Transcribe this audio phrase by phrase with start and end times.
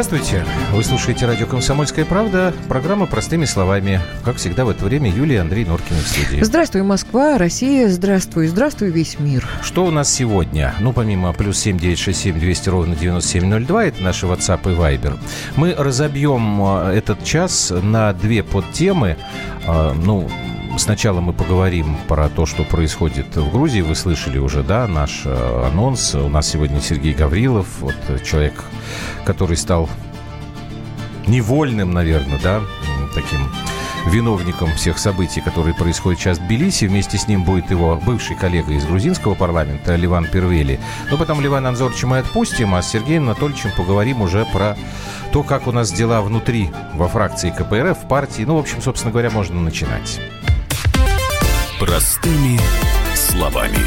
[0.00, 0.44] Здравствуйте.
[0.72, 2.54] Вы слушаете радио «Комсомольская правда».
[2.68, 4.00] Программа «Простыми словами».
[4.24, 6.40] Как всегда в это время Юлия Андрей Норкины в студии.
[6.40, 9.44] Здравствуй, Москва, Россия, здравствуй, здравствуй, весь мир.
[9.60, 10.72] Что у нас сегодня?
[10.78, 14.26] Ну, помимо плюс семь девять шесть семь двести ровно девяносто семь ноль два, это наши
[14.26, 15.18] WhatsApp и Viber.
[15.56, 19.16] Мы разобьем э, этот час на две подтемы.
[19.66, 20.30] Э, ну,
[20.78, 23.80] Сначала мы поговорим про то, что происходит в Грузии.
[23.80, 26.14] Вы слышали уже, да, наш э, анонс.
[26.14, 28.64] У нас сегодня Сергей Гаврилов, вот человек,
[29.24, 29.90] который стал
[31.26, 32.62] невольным, наверное, да,
[33.12, 33.40] таким
[34.06, 36.84] виновником всех событий, которые происходят сейчас в Тбилиси.
[36.84, 40.78] Вместе с ним будет его бывший коллега из грузинского парламента Ливан Первели.
[41.10, 44.76] Но потом Ливана Анзорча мы отпустим, а с Сергеем Анатольевичем поговорим уже про
[45.32, 48.42] то, как у нас дела внутри во фракции КПРФ, в партии.
[48.42, 50.20] Ну, в общем, собственно говоря, можно начинать.
[51.78, 52.58] Простыми
[53.14, 53.78] словами.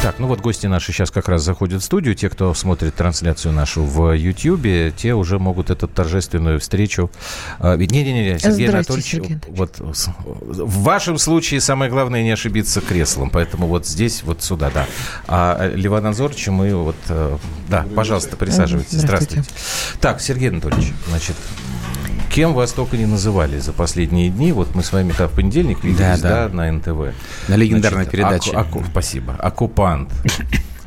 [0.00, 2.14] Так, ну вот гости наши сейчас как раз заходят в студию.
[2.14, 7.10] Те, кто смотрит трансляцию нашу в YouTube, те уже могут эту торжественную встречу...
[7.58, 13.66] А, не-не-не, Сергей Анатольевич, Сергей вот в вашем случае самое главное не ошибиться креслом, поэтому
[13.66, 14.86] вот здесь, вот сюда, да.
[15.26, 16.96] А Ливан Анзорович, мы вот...
[17.08, 17.36] Э,
[17.68, 18.92] да, пожалуйста, присаживайтесь.
[18.92, 19.42] Здравствуйте.
[19.42, 20.00] Здравствуйте.
[20.00, 21.36] Так, Сергей Анатольевич, значит,
[22.34, 24.50] Кем вас только не называли за последние дни.
[24.50, 26.48] Вот мы с вами там в понедельник виделись, да, да.
[26.48, 27.14] да на НТВ.
[27.46, 28.50] На легендарной Значит, передаче.
[28.50, 29.34] Аку, аку, спасибо.
[29.34, 30.10] Оккупант.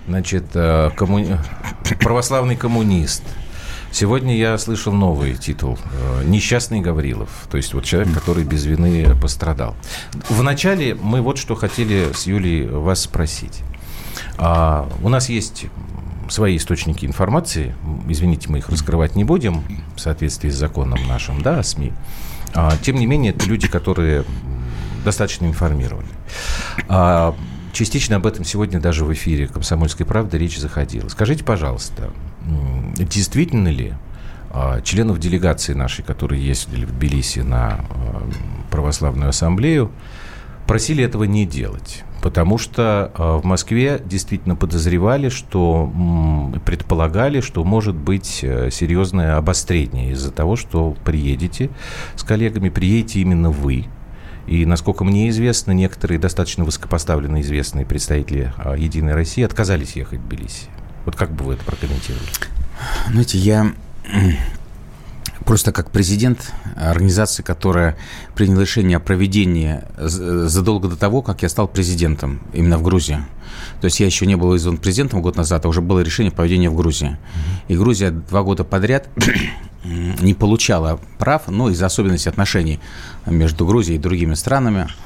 [0.10, 1.38] Значит, э, коммуни...
[2.02, 3.24] православный коммунист.
[3.94, 7.30] Сегодня я слышал новый титул э, «Несчастный Гаврилов».
[7.50, 9.78] То есть вот человек, который без вины пострадал.
[10.28, 13.62] Вначале мы вот что хотели с Юлей вас спросить.
[14.38, 15.68] А, у нас есть
[16.30, 17.76] свои источники информации,
[18.08, 19.64] извините, мы их раскрывать не будем
[19.96, 21.94] в соответствии с законом нашим, да, СМИ.
[22.54, 24.24] А, тем не менее, это люди, которые
[25.04, 26.08] достаточно информированы.
[26.88, 27.36] А,
[27.74, 31.08] частично об этом сегодня даже в эфире «Комсомольской правды» речь заходила.
[31.10, 32.12] Скажите, пожалуйста,
[32.98, 33.94] действительно ли
[34.50, 37.86] а, членов делегации нашей, которые ездили в Тбилиси на
[38.72, 39.92] православную ассамблею,
[40.68, 42.04] просили этого не делать?
[42.22, 45.92] Потому что э, в Москве действительно подозревали, что
[46.66, 51.70] предполагали, что может быть э, серьезное обострение из-за того, что приедете
[52.16, 53.86] с коллегами, приедете именно вы.
[54.48, 60.28] И, насколько мне известно, некоторые достаточно высокопоставленные известные представители э, «Единой России» отказались ехать в
[60.28, 60.68] Тбилиси.
[61.06, 62.28] Вот как бы вы это прокомментировали?
[63.10, 63.72] Знаете, я
[65.48, 67.98] просто как президент организации, которая
[68.36, 73.20] приняла решение о проведении задолго до того, как я стал президентом именно в Грузии.
[73.80, 76.70] То есть я еще не был избран президентом год назад, а уже было решение проведения
[76.70, 77.18] в Грузии.
[77.70, 79.08] И Грузия два года подряд
[79.86, 82.82] не получала прав, но из-за особенностей отношений
[83.26, 84.88] между Грузией и другими странами–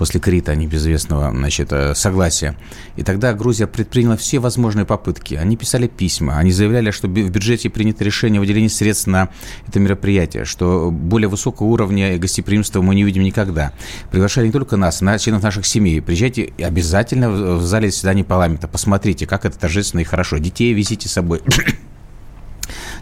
[0.00, 2.56] после Крита, небезвестного значит, э, согласия.
[2.96, 5.34] И тогда Грузия предприняла все возможные попытки.
[5.34, 9.28] Они писали письма, они заявляли, что в бюджете принято решение о выделении средств на
[9.68, 13.74] это мероприятие, что более высокого уровня гостеприимства мы не увидим никогда.
[14.10, 16.00] Приглашали не только нас, но и членов наших семей.
[16.00, 20.38] Приезжайте обязательно в зале заседаний парламента, посмотрите, как это торжественно и хорошо.
[20.38, 21.42] Детей везите с собой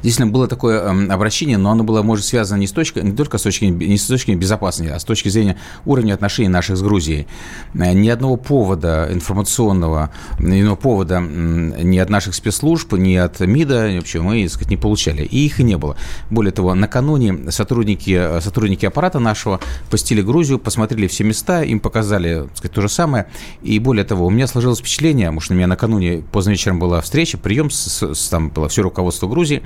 [0.02, 3.38] действительно было такое эм, обращение, но оно было, может, связано не, с точкой, не только
[3.38, 7.26] с точки, не с точки безопасности, а с точки зрения уровня отношений наших с Грузией.
[7.74, 13.90] Э, ни одного повода информационного, ни одного повода ни от наших спецслужб, ни от МИДа
[13.96, 15.22] вообще мы, так сказать, не получали.
[15.24, 15.96] И их и не было.
[16.30, 19.60] Более того, накануне сотрудники, сотрудники аппарата нашего
[19.90, 23.26] посетили Грузию, посмотрели все места, им показали, так сказать, то же самое.
[23.62, 27.38] И более того, у меня сложилось впечатление, может, у меня накануне поздно вечером была встреча,
[27.38, 29.62] прием, с, с, там было все руководство Грузии, Э,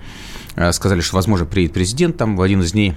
[0.72, 2.94] сказали, что, возможно, приедет президент там в один из дней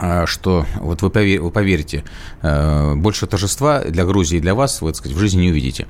[0.00, 2.04] э, что вот вы, повер, вы поверите,
[2.42, 5.86] э, больше торжества для Грузии и для вас вы, так сказать, в жизни не увидите.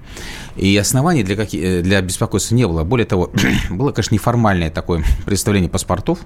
[0.56, 2.84] И оснований для, как, для беспокойства не было.
[2.84, 3.30] Более того,
[3.70, 6.20] было, конечно, неформальное такое представление паспортов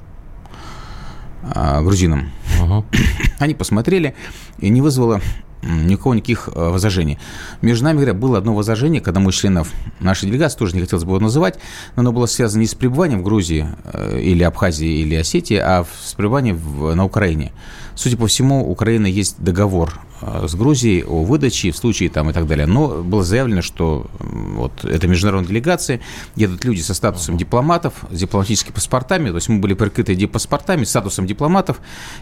[1.81, 2.31] грузинам.
[2.61, 2.85] Uh-huh.
[3.39, 4.15] Они посмотрели,
[4.59, 5.23] и не вызвало
[5.63, 7.19] никакого никаких э, возражений.
[7.63, 11.05] Между нами, говоря, было одно возражение к одному из членов нашей делегации, тоже не хотелось
[11.05, 11.59] бы его называть,
[11.97, 15.85] но оно было связано не с пребыванием в Грузии э, или Абхазии или Осетии, а
[16.03, 17.53] с пребыванием в, на Украине.
[17.95, 22.33] Судя по всему, у Украины есть договор с Грузией о выдаче в случае там и
[22.33, 22.67] так далее.
[22.67, 26.01] Но было заявлено, что вот это международная делегация,
[26.37, 31.27] едут люди со статусом дипломатов, с дипломатическими паспортами, то есть мы были прикрыты паспортами, статусом
[31.27, 31.81] дипломатов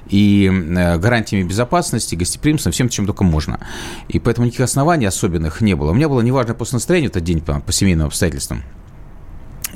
[0.08, 3.60] и э, гарантиями безопасности, гостеприимства, всем, чем только можно.
[4.08, 5.90] И поэтому никаких оснований особенных не было.
[5.90, 8.62] У меня было неважное после настроения в этот день по, по семейным обстоятельствам.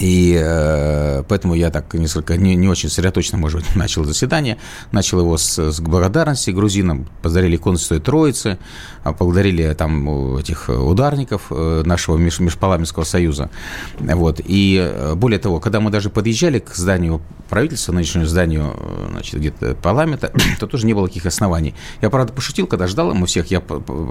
[0.01, 4.57] И э, поэтому я так несколько не, не очень сосредоточенно, может быть, начал заседание.
[4.93, 7.07] Начал его с, с благодарности грузинам.
[7.23, 8.59] Икону Святой Троицы,
[9.05, 13.51] а поблагодарили там этих ударников э, нашего меж, Межпарламентского союза.
[13.99, 14.41] Вот.
[14.43, 17.21] И э, более того, когда мы даже подъезжали к зданию
[17.51, 18.75] правительства, нынешнему зданию
[19.11, 21.75] значит, где-то парламента, то тоже не было таких оснований.
[22.01, 23.63] Я, правда, пошутил, когда ждал мы всех, я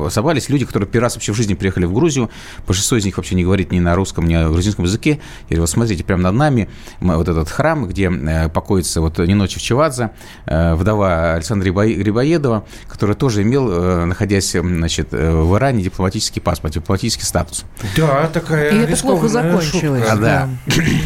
[0.09, 2.29] собрались люди, которые первый раз вообще в жизни приехали в Грузию.
[2.67, 5.19] Большинство из них вообще не говорит ни на русском, ни на грузинском языке.
[5.49, 10.11] Я говорю, смотрите, прямо над нами вот этот храм, где э, покоится вот Ниночи Чевадзе,
[10.45, 17.25] э, вдова Александра Грибоедова, которая тоже имел, э, находясь значит, в Иране, дипломатический паспорт, дипломатический
[17.25, 17.65] статус.
[17.95, 20.03] Да, такая И это плохо закончилось.
[20.09, 20.49] А, да.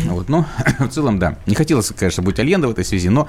[0.06, 0.46] вот, ну,
[0.80, 1.38] в целом, да.
[1.46, 3.28] Не хотелось, конечно, быть Альенда в этой связи, но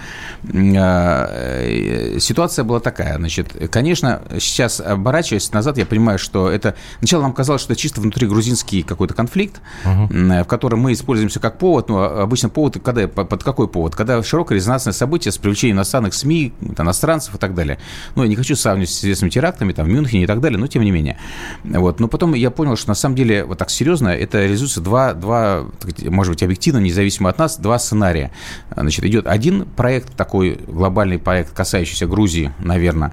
[0.52, 3.16] э, ситуация была такая.
[3.16, 6.74] Значит, конечно, сейчас, оборачиваясь назад, я понимаю, что это...
[6.98, 10.08] Сначала нам казалось, что это чисто внутри грузинский какой-то конфликт, угу.
[10.10, 10.92] в котором мы
[11.26, 13.94] используемся как повод повод, ну, а обычно повод, когда, под какой повод?
[13.94, 17.78] Когда широкое резонансное событие с привлечением иностранных СМИ, иностранцев и так далее.
[18.14, 20.66] Ну, я не хочу сравнивать с известными терактами, там, в Мюнхене и так далее, но
[20.66, 21.18] тем не менее.
[21.64, 22.00] Вот.
[22.00, 25.64] Но потом я понял, что на самом деле, вот так серьезно, это реализуется два, два
[26.04, 28.30] может быть, объективно, независимо от нас, два сценария.
[28.76, 33.12] Значит, идет один проект, такой глобальный проект, касающийся Грузии, наверное,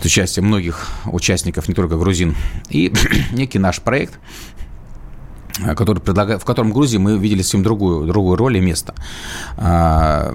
[0.00, 2.34] с участием многих участников, не только грузин,
[2.68, 2.92] и
[3.32, 4.18] некий наш проект,
[5.76, 8.94] который предлагает, в котором Грузии мы видели совсем другую, другую роль и место.
[9.56, 10.34] А,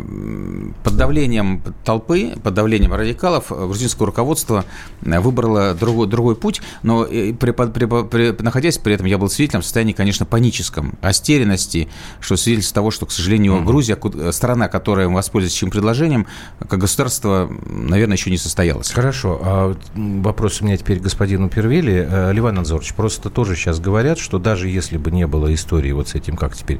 [0.83, 4.65] под давлением толпы, под давлением радикалов грузинское руководство
[5.01, 9.65] выбрало другой, другой путь, но при, при, при, находясь при этом, я был свидетелем в
[9.65, 11.87] состоянии, конечно, паническом, растерянности,
[12.19, 13.65] что свидетельство того, что, к сожалению, mm-hmm.
[13.65, 16.27] Грузия, страна, которая воспользуется чем предложением,
[16.59, 18.91] как государство, наверное, еще не состоялась.
[18.91, 19.39] Хорошо.
[19.41, 22.07] А вопрос у меня теперь к господину Первели.
[22.09, 25.91] Э, Ливан Анзорович, просто тоже сейчас говорят, что даже если бы бы не было истории
[25.93, 26.79] вот с этим, как теперь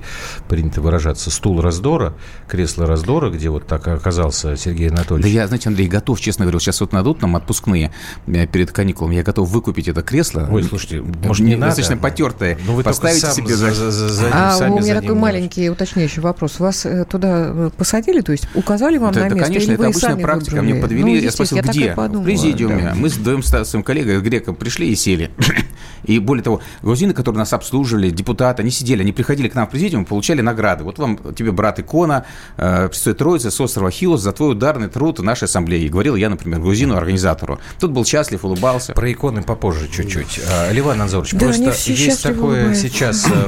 [0.49, 2.13] принято выражаться, стул раздора,
[2.47, 5.23] кресло раздора, где вот так оказался Сергей Анатольевич.
[5.23, 7.91] Да я, знаете, Андрей, готов, честно говоря, сейчас вот надут нам отпускные
[8.27, 10.47] э, перед каникулами, я готов выкупить это кресло.
[10.51, 12.07] Ой, слушайте, может, не Достаточно надо?
[12.09, 12.57] потертое.
[12.65, 15.21] Ну, вы поставить себе за, за, за, за А сами у меня такой можете.
[15.21, 16.59] маленький уточняющий вопрос.
[16.59, 19.43] Вас э, туда э, посадили, то есть указали вам это, на место?
[19.45, 20.55] конечно, это обычная практика.
[20.55, 20.71] Выбрали?
[20.73, 21.93] Мне подвели, ну, я спросил, я где?
[21.93, 22.83] В президиуме.
[22.83, 22.95] Да.
[22.95, 25.31] Мы с двоим своим коллегой, греком, пришли и сели.
[26.03, 29.69] И более того, грузины, которые нас обслуживали, депутаты, они сидели, они приходили к нам в
[29.69, 30.83] президиум, получали награды.
[30.83, 32.25] Вот вам тебе брат икона,
[32.57, 35.85] э, Престой Троицы с острова Хиос за твой ударный труд в нашей ассамблее.
[35.85, 37.59] И говорил я, например, грузину, организатору.
[37.79, 38.93] Тут был счастлив, улыбался.
[38.93, 40.41] Про иконы попозже чуть-чуть.
[40.49, 42.81] А, Ливан Анзорович, да, просто есть такое улыбаются.
[42.81, 43.47] сейчас, э,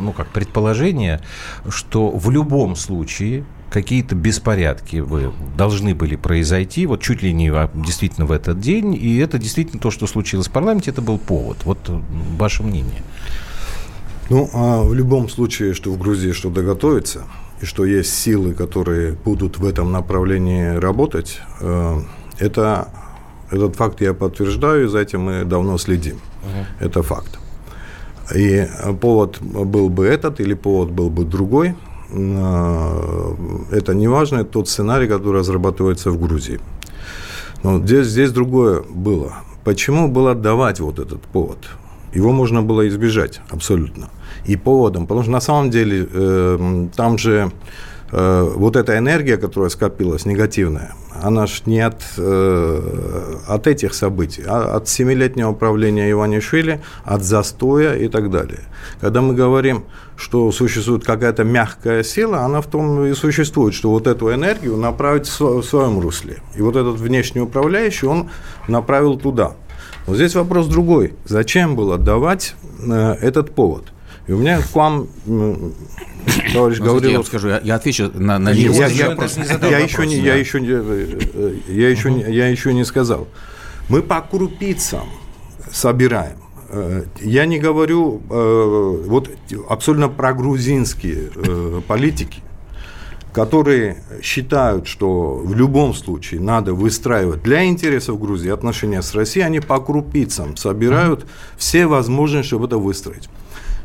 [0.00, 1.20] ну как, предположение,
[1.68, 8.26] что в любом случае какие-то беспорядки вы должны были произойти, вот чуть ли не действительно
[8.26, 11.58] в этот день, и это действительно то, что случилось в парламенте, это был повод.
[11.64, 11.78] Вот
[12.36, 13.02] ваше мнение.
[14.30, 17.24] Ну, а в любом случае, что в Грузии что-то готовится,
[17.60, 22.00] и что есть силы, которые будут в этом направлении работать, э,
[22.38, 22.88] это,
[23.50, 26.14] этот факт я подтверждаю, и за этим мы давно следим.
[26.14, 26.86] Uh-huh.
[26.86, 27.40] Это факт.
[28.32, 28.68] И
[29.00, 31.74] повод был бы этот, или повод был бы другой,
[32.10, 33.34] э,
[33.72, 36.60] это не важно, это тот сценарий, который разрабатывается в Грузии.
[37.64, 39.32] Но здесь, здесь другое было.
[39.64, 41.58] Почему было давать вот этот повод?
[42.14, 44.08] Его можно было избежать абсолютно
[44.44, 45.06] и поводом.
[45.06, 47.50] Потому что на самом деле э, там же
[48.12, 54.42] э, вот эта энергия, которая скопилась, негативная, она же не от, э, от этих событий,
[54.46, 58.60] а от семилетнего правления Иванишвили, от застоя и так далее.
[59.00, 59.84] Когда мы говорим,
[60.16, 65.28] что существует какая-то мягкая сила, она в том и существует, что вот эту энергию направить
[65.28, 66.38] в своем русле.
[66.56, 68.30] И вот этот внешний управляющий, он
[68.68, 69.52] направил туда.
[70.06, 71.14] Но здесь вопрос другой.
[71.24, 73.92] Зачем было давать э, этот повод?
[74.26, 75.08] И у меня к вам,
[76.52, 77.24] товарищ ну, Гаврилов...
[77.24, 80.58] Я скажу, я, я отвечу на, на я, я, я, я, еще не, я, еще,
[81.68, 83.26] я, еще, не, я еще не сказал.
[83.88, 85.08] Мы по крупицам
[85.72, 86.36] собираем.
[86.68, 89.30] Э, я не говорю э, вот
[89.68, 92.40] абсолютно про грузинские э, политики,
[93.32, 99.60] которые считают, что в любом случае надо выстраивать для интересов Грузии отношения с Россией, они
[99.60, 103.28] по крупицам собирают все возможности, чтобы это выстроить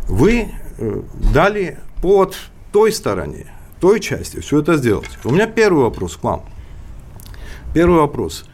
[0.07, 1.01] вы э,
[1.33, 2.35] дали под
[2.71, 3.47] той стороне,
[3.79, 5.09] той части все это сделать.
[5.24, 6.43] У меня первый вопрос к вам.
[7.74, 8.45] Первый вопрос.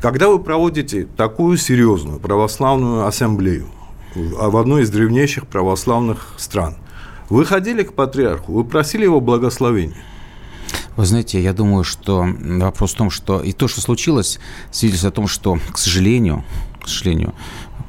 [0.00, 3.66] Когда вы проводите такую серьезную православную ассамблею
[4.14, 6.76] в одной из древнейших православных стран,
[7.28, 10.02] вы ходили к патриарху, вы просили его благословения?
[10.96, 14.40] Вы знаете, я думаю, что вопрос в том, что и то, что случилось,
[14.72, 16.44] свидетельствует о том, что, к сожалению,
[16.80, 17.34] к к сожалению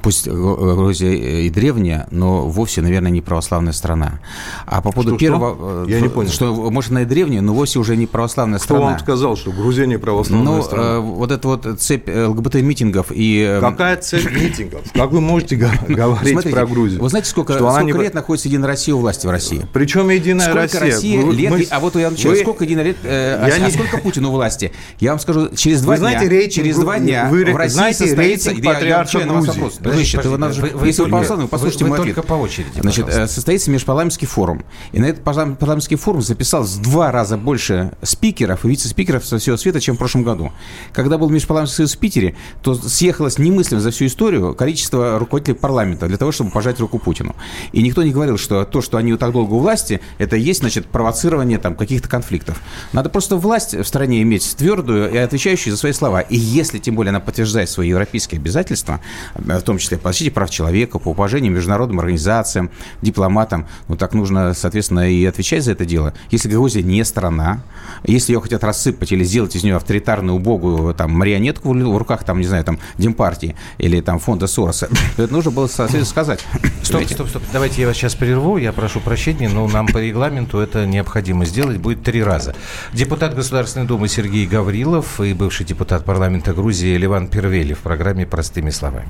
[0.02, 4.20] пусть Грузия и древняя, но вовсе, наверное, не православная страна.
[4.66, 5.84] А по поводу что, первого...
[5.84, 5.92] Что?
[5.92, 6.30] Я не понял.
[6.30, 8.82] Что, может, она и древняя, но вовсе уже не православная Кто страна.
[8.82, 10.84] Кто вам сказал, что Грузия не православная ну, страна?
[10.84, 13.60] Э, вот эта вот цепь ЛГБТ-митингов и...
[13.62, 14.82] Какая цепь митингов?
[14.94, 15.56] Как вы можете
[15.88, 17.02] говорить Смотрите, про Грузию?
[17.02, 17.94] Вы знаете, сколько, сколько не...
[17.94, 19.66] лет находится Единая Россия у власти в России?
[19.74, 20.82] Причем Единая сколько Россия?
[20.82, 21.52] Россия вы, лет...
[21.52, 21.68] Мы...
[21.70, 22.30] А вот я начал.
[22.30, 22.38] Вы...
[22.38, 22.96] Сколько Единая.
[23.04, 23.72] Э, я а, не...
[23.72, 24.72] сколько Путин у власти?
[25.00, 26.10] Я вам скажу, через два вы дня...
[26.10, 28.50] Знаете, рейтинг, через два дня вы, в России знаете, состоится...
[28.50, 29.89] рейтинг патриарха Грузии.
[29.90, 32.16] Подождите, вы, если вы православный, послушайте вы, мой вы ответ.
[32.16, 33.34] только по очереди, Значит, пожалуйста.
[33.34, 34.64] состоится межпарламентский форум.
[34.92, 39.58] И на этот парламентский форум записалось в два раза больше спикеров и вице-спикеров со всего
[39.58, 40.52] света, чем в прошлом году.
[40.94, 46.08] Когда был межпарламентский союз в Питере, то съехалось немыслимо за всю историю количество руководителей парламента
[46.08, 47.36] для того, чтобы пожать руку Путину.
[47.72, 50.42] И никто не говорил, что то, что они вот так долго у власти, это и
[50.42, 52.62] есть, значит, провоцирование там каких-то конфликтов.
[52.94, 56.22] Надо просто власть в стране иметь твердую и отвечающую за свои слова.
[56.22, 59.00] И если, тем более, она подтверждает свои европейские обязательства,
[59.36, 62.70] в том числе по защите прав человека, по уважению международным организациям,
[63.02, 66.14] дипломатам, ну так нужно, соответственно, и отвечать за это дело.
[66.32, 67.62] Если Грузия не страна,
[68.04, 72.40] если ее хотят рассыпать или сделать из нее авторитарную, убогую там, марионетку в руках, там,
[72.40, 76.46] не знаю, там, Демпартии или там фонда Сороса, то это нужно было, соответственно, сказать.
[76.84, 77.44] Стоп, стоп, стоп.
[77.54, 78.58] Давайте я вас сейчас прерву.
[78.58, 81.78] Я прошу прощения, но нам по регламенту это необходимо сделать.
[81.78, 82.56] Будет три раза.
[82.94, 88.70] Депутат Государственной Думы Сергей Гаврилов и бывший депутат парламента Грузии Ливан Первели в программе «Простыми
[88.70, 89.10] словами».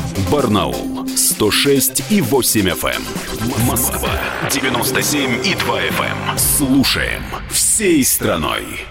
[0.31, 2.87] Барнаул 106 и 8 FM.
[2.87, 3.65] Эм.
[3.65, 4.09] Москва
[4.49, 6.31] 97 и 2 FM.
[6.31, 6.37] Эм.
[6.37, 8.85] Слушаем всей страной.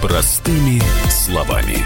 [0.00, 1.84] Простыми словами.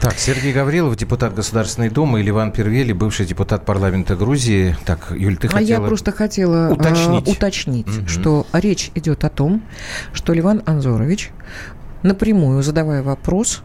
[0.00, 4.76] Так, Сергей Гаврилов, депутат Государственной Думы, или Иван Первели, бывший депутат парламента Грузии.
[4.84, 5.60] Так, Юль, ты хотела...
[5.60, 8.06] А я просто хотела уточнить, а, уточнить угу.
[8.06, 9.62] что речь идет о том,
[10.12, 11.30] что Ливан Анзорович,
[12.02, 13.62] напрямую задавая вопрос,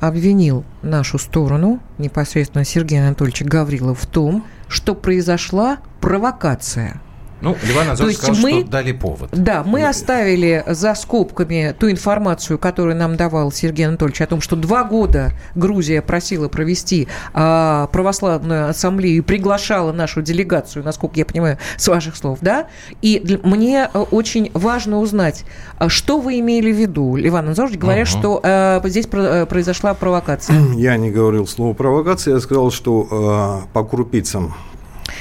[0.00, 7.00] обвинил нашу сторону, непосредственно Сергея Анатольевича Гаврилова, в том, что произошла провокация–
[7.40, 9.28] ну, Ливан Азов сказал, мы, что дали повод.
[9.32, 14.40] Да, мы ну, оставили за скобками ту информацию, которую нам давал Сергей Анатольевич о том,
[14.40, 21.26] что два года Грузия просила провести а, православную ассамблею и приглашала нашу делегацию, насколько я
[21.26, 22.68] понимаю, с ваших слов, да?
[23.02, 25.44] И для, мне э, очень важно узнать,
[25.78, 28.08] а что вы имели в виду, Ливан Анатольевич, говоря, угу.
[28.08, 30.56] что а, здесь про, э, произошла провокация.
[30.76, 34.54] Я не говорил слово провокация, я сказал, что а, по крупицам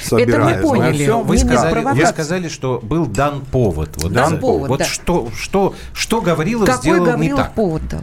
[0.06, 0.58] собирает.
[0.58, 1.04] Это мы поняли.
[1.04, 3.90] Все, вы, сказали, вы сказали, что был дан повод.
[3.98, 4.38] Вот, дан да?
[4.38, 4.86] повод, Вот да.
[4.86, 7.54] что, что, что Гаврилов Какой сделал Гаврилов не так?
[7.54, 8.02] повод дал?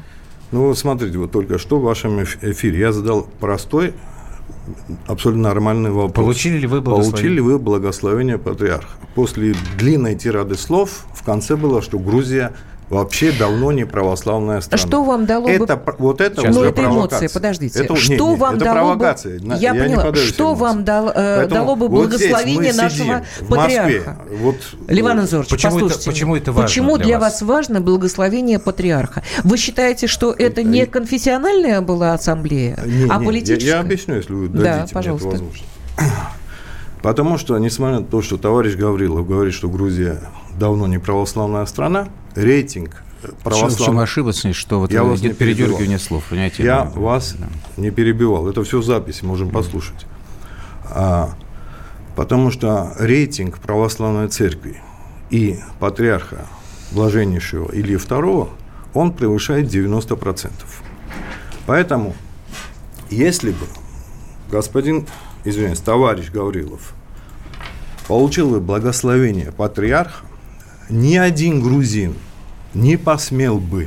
[0.50, 3.94] Ну, смотрите, вот только что в вашем эфире я задал простой,
[5.06, 6.24] абсолютно нормальный вопрос.
[6.24, 7.12] Получили ли вы благословение?
[7.12, 8.88] Получили ли вы благословение патриарха?
[9.14, 12.52] После длинной тирады слов в конце было, что Грузия
[12.92, 14.86] вообще давно не православная страна.
[14.86, 15.94] Что вам дало это, бы...
[15.98, 17.82] Вот это Сейчас, уже это эмоции, подождите.
[17.82, 19.40] Это, что нет, нет, вам это дало провокация.
[19.40, 19.46] бы...
[19.54, 20.14] Я, я поняла.
[20.14, 20.60] Что эмоции.
[20.60, 24.18] вам дал, э, дало бы благословение вот нашего патриарха?
[24.30, 24.56] Вот,
[24.88, 26.00] Ливан Анзорович, почему послушайте.
[26.00, 27.40] Это, почему это важно Почему для, для вас?
[27.40, 29.22] вас важно благословение патриарха?
[29.42, 33.66] Вы считаете, что это не конфессиональная была ассамблея, не, а не, политическая?
[33.66, 35.28] Я, я объясню, если вы дадите да, пожалуйста.
[35.28, 35.64] мне эту возможность.
[37.02, 40.20] Потому что, несмотря на то, что товарищ Гаврилов говорит, что Грузия
[40.58, 43.02] давно не православная страна, рейтинг
[43.42, 43.78] православных...
[43.78, 46.62] В чем ошибочность, что вот я идет передергивание слов, понимаете?
[46.64, 47.48] Я ну, вас да.
[47.76, 48.48] не перебивал.
[48.48, 49.52] Это все записи, можем mm.
[49.52, 50.06] послушать.
[50.84, 51.34] А,
[52.16, 54.80] потому что рейтинг православной церкви
[55.30, 56.46] и патриарха
[56.92, 58.50] блаженнейшего Ильи II,
[58.94, 60.50] он превышает 90%.
[61.66, 62.14] Поэтому,
[63.08, 63.66] если бы
[64.50, 65.06] господин,
[65.44, 66.92] извиняюсь, товарищ Гаврилов
[68.06, 70.26] получил бы благословение патриарха,
[70.88, 72.14] ни один грузин–
[72.74, 73.86] не посмел бы.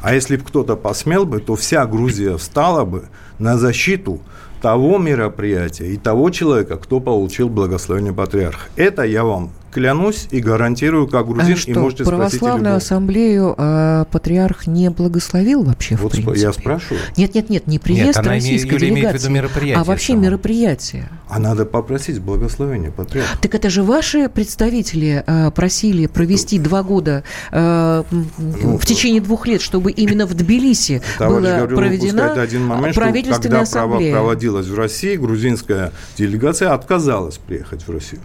[0.00, 3.04] А если бы кто-то посмел бы, то вся Грузия встала бы
[3.38, 4.20] на защиту
[4.62, 8.68] того мероприятия и того человека, кто получил благословение патриарха.
[8.76, 12.76] Это я вам клянусь и гарантирую, как грузин, а что, и можете спросить православную любого.
[12.76, 16.40] ассамблею а, патриарх не благословил вообще, Вот в принципе?
[16.40, 16.98] я спрашиваю.
[17.18, 20.12] Нет, нет, нет, не приезд Нет, российской Юлия имеет в делегации, виду мероприятие а вообще
[20.14, 20.22] само.
[20.22, 21.10] мероприятие.
[21.28, 23.36] А надо попросить благословения патриарха.
[23.36, 28.06] Так это же ваши представители а, просили провести два года а,
[28.38, 32.92] Ну, в течение двух лет, чтобы именно в Тбилиси была Гаврилов проведена упускает один момент,
[32.92, 34.14] что правительственная когда право ассамблея.
[34.14, 38.22] проводилось в России, грузинская делегация отказалась приехать в Россию.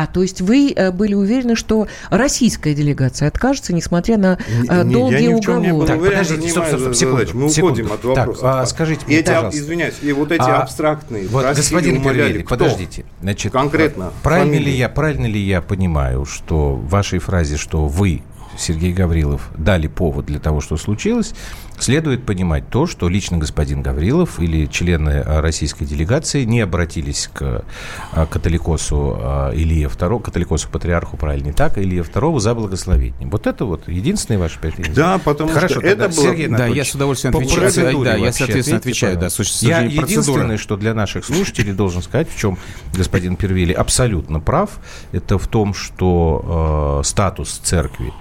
[0.00, 4.38] А то есть вы э, были уверены, что российская делегация откажется, несмотря на
[4.68, 5.86] э, Не- не, долгие я ни в чем не был уговоры?
[5.88, 7.66] Так, уверен, подождите, стоп, стоп, стоп, секунду, Мы секунду.
[7.82, 8.60] уходим от Так, вопроса.
[8.62, 9.60] а скажите мне, эти, пожалуйста.
[9.60, 13.04] извиняюсь, и вот эти А, абстрактные Вот, России господин умоляли, Первели, подождите.
[13.20, 14.70] Значит, Конкретно, Правильно фамилии.
[14.70, 18.22] ли, я, правильно ли я понимаю, что в вашей фразе, что вы,
[18.56, 21.34] Сергей Гаврилов, дали повод для того, что случилось,
[21.82, 27.64] следует понимать то, что лично господин Гаврилов или члены а, российской делегации не обратились к
[28.12, 33.30] а, католикосу а, Илье II, католикосу патриарху, правильно, не так, Илье II за благословением.
[33.30, 34.94] Вот это вот единственная ваша претензия.
[34.94, 36.24] Да, потому Хорошо, что тогда, это было...
[36.26, 37.60] Сергей Да, Анатольевич, я с удовольствием по отвечаю.
[37.60, 39.42] процедуре Да, я, соответственно, отвечаю, да, пожалуйста.
[39.44, 40.02] с точки Я процедуры.
[40.06, 42.58] единственное, что для наших слушателей должен сказать, в чем
[42.94, 44.70] господин Первили абсолютно прав,
[45.12, 48.12] это в том, что э, статус церкви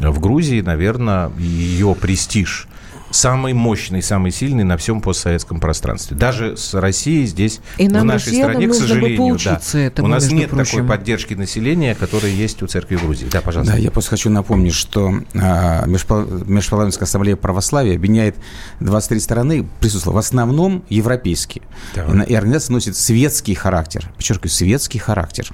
[0.00, 2.68] в Грузии, наверное, ее престиж
[3.14, 6.16] самый мощный, самый сильный на всем постсоветском пространстве.
[6.16, 10.30] Даже с Россией здесь, И нам, в нашей стране, к сожалению, да, этому, у нас
[10.30, 10.78] нет прочим.
[10.80, 13.26] такой поддержки населения, которая есть у церкви Грузии.
[13.30, 13.74] Да, пожалуйста.
[13.74, 18.36] Да, я просто хочу напомнить, что а, Межпа- Межпарламентская ассамблея православия объединяет
[18.80, 21.62] 23 страны, присутствовала в основном европейские.
[21.94, 22.08] Так.
[22.28, 24.10] И, и организация носит светский характер.
[24.16, 25.50] Подчеркиваю, светский характер.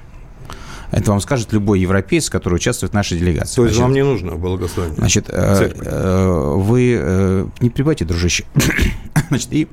[0.91, 3.55] Это вам скажет любой европеец, который участвует в нашей делегации.
[3.55, 4.97] То есть Значит, вам не нужно благословение?
[4.97, 5.87] Значит, э, Церковь.
[5.89, 8.43] э, вы э, не прибавьте, дружище.
[9.29, 9.67] Значит, и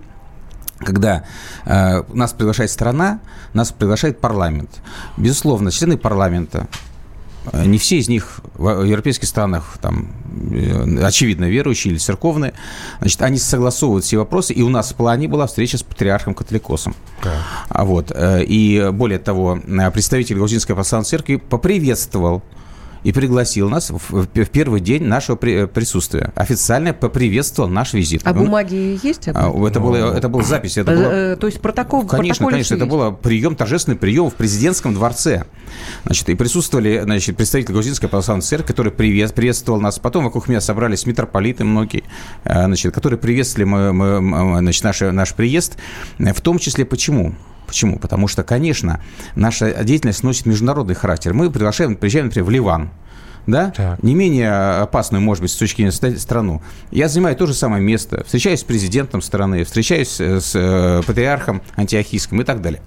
[0.78, 1.24] когда
[1.66, 3.20] э, нас приглашает страна,
[3.52, 4.70] нас приглашает парламент.
[5.16, 6.68] Безусловно, члены парламента,
[7.52, 10.08] не все из них в европейских странах, там,
[10.52, 12.54] э, очевидно, верующие или церковные,
[13.00, 16.94] значит, они согласовывают все вопросы, и у нас в плане была встреча с патриархом Католикосом.
[17.68, 22.42] А вот, э, и более того, э, представитель Грузинской православной церкви поприветствовал
[23.04, 26.32] и пригласил нас в, в первый день нашего при- э, присутствия.
[26.34, 28.22] Официально поприветствовал наш визит.
[28.24, 29.28] А Он- бумаги есть?
[29.28, 30.76] а, это, было, это была запись.
[30.78, 31.10] Это было...
[31.32, 35.44] э, То есть протокол Конечно, конечно, это был прием, торжественный прием в президентском дворце.
[36.04, 39.98] Значит, и присутствовали значит, представители Грузинской православной церкви, который привет, приветствовал нас.
[39.98, 42.04] Потом вокруг меня собрались митрополиты многие,
[42.44, 45.76] э, значит, которые приветствовали мы, мы- значит, наш, наш приезд.
[46.18, 47.34] В том числе почему?
[47.68, 47.98] Почему?
[47.98, 49.00] Потому что, конечно,
[49.36, 51.34] наша деятельность носит международный характер.
[51.34, 52.90] Мы приглашаем, приезжаем, например, в Ливан,
[53.46, 54.02] да, Так.
[54.02, 54.50] не менее
[54.80, 56.62] опасную, может быть, с точки зрения страну.
[56.90, 61.62] Я занимаю то же самое место, встречаюсь с президентом страны, встречаюсь э, с э, патриархом
[61.76, 62.80] антиохийским и так далее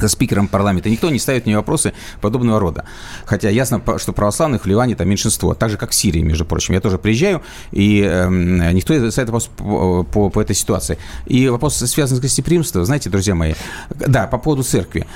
[0.00, 0.88] со спикером парламента.
[0.90, 2.84] Никто не ставит мне вопросы подобного рода.
[3.24, 5.54] Хотя ясно, что православных в Ливане там меньшинство.
[5.54, 6.74] Так же, как в Сирии, между прочим.
[6.74, 10.98] Я тоже приезжаю, и эм, никто не ставит вопрос по, по- по этой ситуации.
[11.26, 12.84] И вопрос связан с гостеприимством.
[12.84, 13.54] Знаете, друзья мои,
[13.90, 15.06] да, по поводу церкви.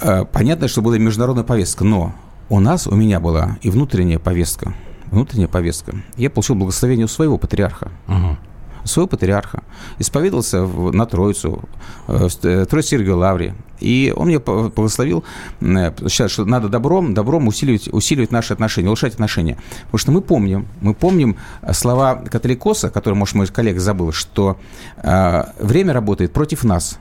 [0.00, 2.14] Э, Понятно, что была международная повестка, но
[2.48, 4.74] у нас, у меня была и внутренняя повестка.
[5.10, 5.94] Внутренняя повестка.
[6.16, 8.38] Я получил благословение у своего патриарха Мгм.
[8.84, 9.62] Своего патриарха,
[9.98, 11.62] исповедовался на Троицу,
[12.06, 13.54] э, в э, Троице-Сергиевой Лавре.
[13.80, 15.24] И он мне благословил,
[15.60, 19.58] э, считает, что надо добром, добром усиливать, усиливать наши отношения, улучшать отношения.
[19.84, 21.36] Потому что мы помним, мы помним
[21.72, 24.58] слова католикоса, который, может, мой коллега забыл, что
[24.96, 26.98] э, время работает против нас.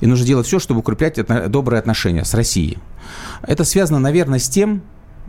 [0.00, 1.18] И нужно делать все, чтобы укреплять
[1.50, 2.78] добрые отношения с Россией.
[3.42, 4.82] Это связано, наверное, с тем,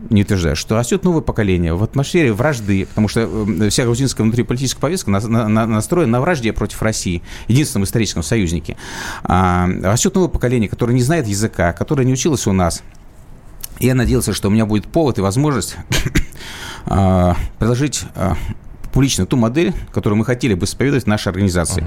[0.09, 4.81] не утверждаю, что растет новое поколение в атмосфере вражды, потому что э, вся грузинская внутриполитическая
[4.81, 8.77] повестка на- на- на- настроена на вражде против России, единственном историческом союзнике.
[9.23, 12.81] А, растет новое поколение, которое не знает языка, которое не училось у нас.
[13.79, 15.75] И я надеялся, что у меня будет повод и возможность
[16.85, 18.35] а, предложить а,
[18.91, 21.85] публично ту модель, которую мы хотели бы исповедовать в нашей организации.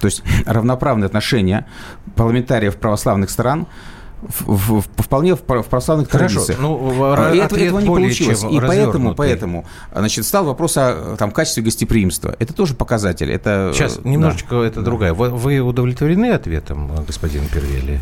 [0.00, 1.66] То есть равноправные отношения
[2.16, 3.66] парламентариев православных стран
[4.28, 6.58] в, в- вполне в, в православных Хорошо, традициях.
[6.60, 8.44] ну, А, и ответ этого не получилось.
[8.50, 12.34] И поэтому, поэтому значит, стал вопрос о там, качестве гостеприимства.
[12.38, 13.30] Это тоже показатель.
[13.30, 14.66] Это, Сейчас, э, немножечко да.
[14.66, 15.14] это другая.
[15.14, 18.00] Вы, вы удовлетворены ответом, э, господин Первели?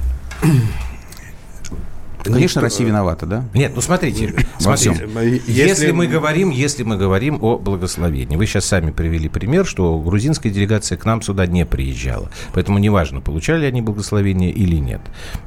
[2.23, 3.45] Конечно, Россия виновата, да?
[3.55, 5.09] Нет, ну смотрите, смотрите.
[5.47, 9.99] Если, Если- мы говорим, если мы говорим о благословении, вы сейчас сами привели пример, что
[9.99, 15.01] грузинская делегация к нам сюда не приезжала, поэтому неважно, получали они благословение или нет.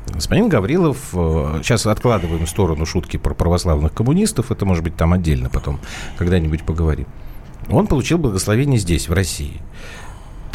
[0.08, 5.14] Господин Гаврилов, э, сейчас откладываем в сторону шутки про православных коммунистов, это может быть там
[5.14, 5.80] отдельно потом
[6.18, 7.08] когда-нибудь поговорим.
[7.70, 9.62] Он получил благословение здесь, в России.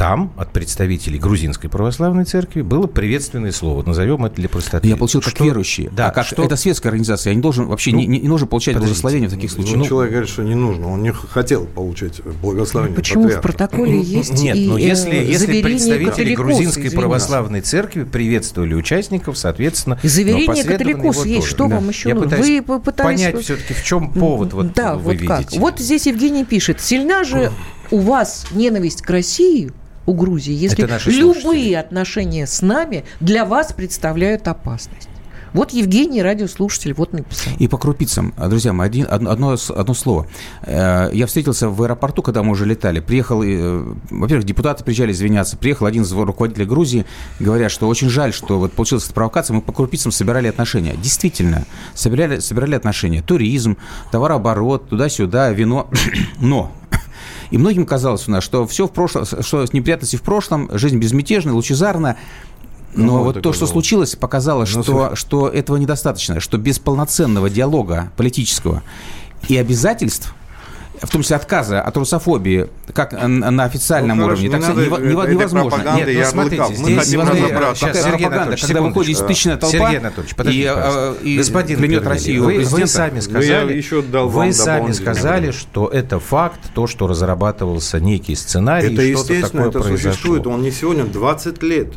[0.01, 3.83] Там от представителей грузинской православной церкви было приветственное слово.
[3.83, 4.89] Назовем это для простоты.
[4.89, 5.91] Я получил как что, верующий.
[5.93, 7.33] Да, а как что, это светская организация.
[7.33, 8.95] Я не должен вообще Ну, не, не нужно получать подождите.
[8.95, 9.77] благословение в таких случаях.
[9.77, 10.91] Ну, Ну, человек говорит, что не нужно.
[10.91, 13.43] Он не хотел получать благословение Почему в патриарха.
[13.49, 16.97] протоколе есть Нет, и но э, если, если заверение представители грузинской извините.
[16.97, 21.41] православной церкви приветствовали участников, соответственно, И заверение его есть.
[21.43, 21.47] тоже.
[21.47, 21.75] Что Да.
[21.77, 22.39] вам еще Я нужно?
[22.39, 25.41] Вы попытались- понять все-таки, в чем повод вот да, вы вот как.
[25.41, 25.61] видите.
[25.61, 26.81] Вот здесь Евгений пишет.
[26.81, 27.53] Сильна же
[27.91, 29.73] у вас ненависть к России,
[30.11, 35.09] у Грузии, если любые отношения с нами для вас представляют опасность.
[35.53, 37.53] Вот Евгений, радиослушатель, вот написал.
[37.59, 40.29] И по крупицам, друзья мои, один, одно, одно слово.
[40.63, 43.01] Э, Я встретился в аэропорту, когда мы уже летали.
[43.01, 45.57] Приехал, э, во-первых, депутаты приезжали извиняться.
[45.57, 47.05] Приехал один из руководителей Грузии,
[47.41, 49.55] говоря, что очень жаль, что вот получилась эта провокация.
[49.55, 50.95] Мы по крупицам собирали отношения.
[50.97, 53.21] Действительно, собирали, собирали отношения.
[53.21, 53.77] Туризм,
[54.13, 55.89] товарооборот, туда-сюда, вино.
[56.41, 56.71] Но
[57.51, 61.55] и многим казалось у нас, что все в прошлом, что неприятности в прошлом, жизнь безмятежна,
[61.55, 62.17] лучезарна.
[62.95, 65.17] Но Кому вот то, что случилось, показало, Ну, что, слушай.
[65.17, 68.83] что этого недостаточно, что без полноценного диалога политического
[69.49, 70.35] и обязательств,
[71.01, 75.15] в том числе отказа от русофобии, как на официальном Ну, уровне, хорошо, так не сказать,
[75.17, 75.97] надо невозможно.
[75.97, 76.63] Нет, ну, смотрите.
[76.63, 77.75] Мы здесь невозможно-.
[77.75, 81.25] Сейчас, Сергей пропаганда, Анатольевич, когда выходит тысячная толпа Сергей Анатольевич, подождите, и, пожалуйста.
[81.25, 85.89] и Господин клянет Россию вы, вы сами Ну, сказали, еще дал вы сами сказали, что
[85.89, 90.11] это факт, то, что разрабатывался некий сценарий, Это и что-то такое это произошло.
[90.11, 90.47] существует.
[90.47, 91.89] Он не сегодня, 20 лет.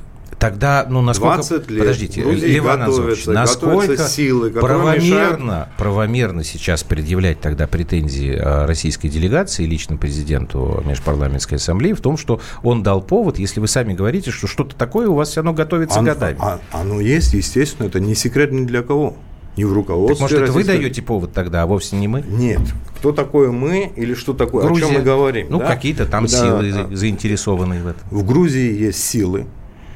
[0.43, 1.36] Тогда, ну, насколько...
[1.38, 1.79] 20 лет.
[1.79, 2.79] Подождите, Грузии Леван
[3.27, 11.93] насколько силы, правомерно, правомерно сейчас предъявлять тогда претензии э, российской делегации лично президенту Межпарламентской ассамблеи
[11.93, 15.29] в том, что он дал повод, если вы сами говорите, что что-то такое у вас
[15.29, 16.36] все равно готовится Оно- годами.
[16.41, 19.15] а- оно есть, естественно, это не секрет ни для кого.
[19.56, 20.21] Ни в Так, руководстве.
[20.23, 22.21] может, это вы российской- даете повод тогда, а вовсе не мы?
[22.27, 22.60] Нет.
[22.97, 24.65] Кто такое мы или что такое?
[24.65, 24.88] О Грузия.
[24.88, 25.47] чем мы говорим?
[25.49, 25.67] Ну, да?
[25.67, 28.01] какие-то там Да, силы а, за- заинтересованные в этом.
[28.12, 29.45] В Грузии есть силы.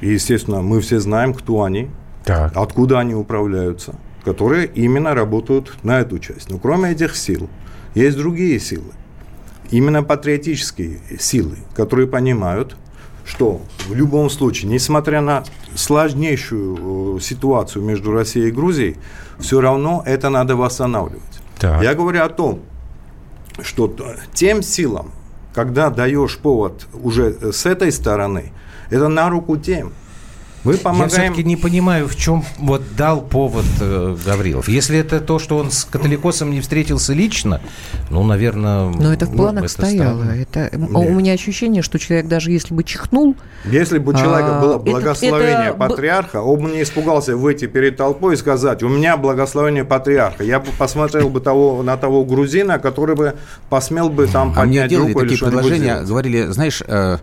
[0.01, 1.89] И, естественно, мы все знаем, кто они,
[2.23, 2.51] Так.
[2.55, 6.49] откуда они управляются, которые именно работают на эту часть.
[6.49, 7.49] Но кроме этих сил,
[7.95, 8.91] есть другие силы.
[9.71, 12.77] Именно патриотические силы, которые понимают,
[13.25, 15.43] что в любом случае, несмотря на
[15.75, 18.95] сложнейшую э, ситуацию между Россией и Грузией,
[19.39, 21.21] все равно это надо восстанавливать.
[21.59, 21.83] Так.
[21.83, 22.61] Я говорю о том,
[23.61, 23.93] что
[24.33, 25.11] тем силам,
[25.53, 28.53] когда даешь повод уже э, с этой стороны,
[28.89, 29.91] это на руку тем.
[30.63, 31.09] Мы Я помогаем...
[31.11, 34.67] все-таки не понимаю, в чем вот дал повод э, Гаврилов.
[34.67, 37.61] Если это то, что он с католикосом не встретился лично,
[38.09, 38.89] ну, наверное...
[38.89, 40.23] Но это в ну, планах это стояло.
[40.23, 40.31] странно.
[40.41, 44.57] Это, м, у меня ощущение, что человек даже если бы чихнул, Если бы у человека
[44.57, 48.37] А, было это- благословение это б- патриарха, он бы не испугался выйти перед толпой и
[48.37, 50.43] сказать, у меня благословение патриарха.
[50.43, 53.35] Я бы посмотрел бы того, на того грузина, который бы
[53.69, 56.07] посмел бы там А мне поднять делали руку такие предложения, сделать.
[56.09, 57.19] говорили, знаешь, э,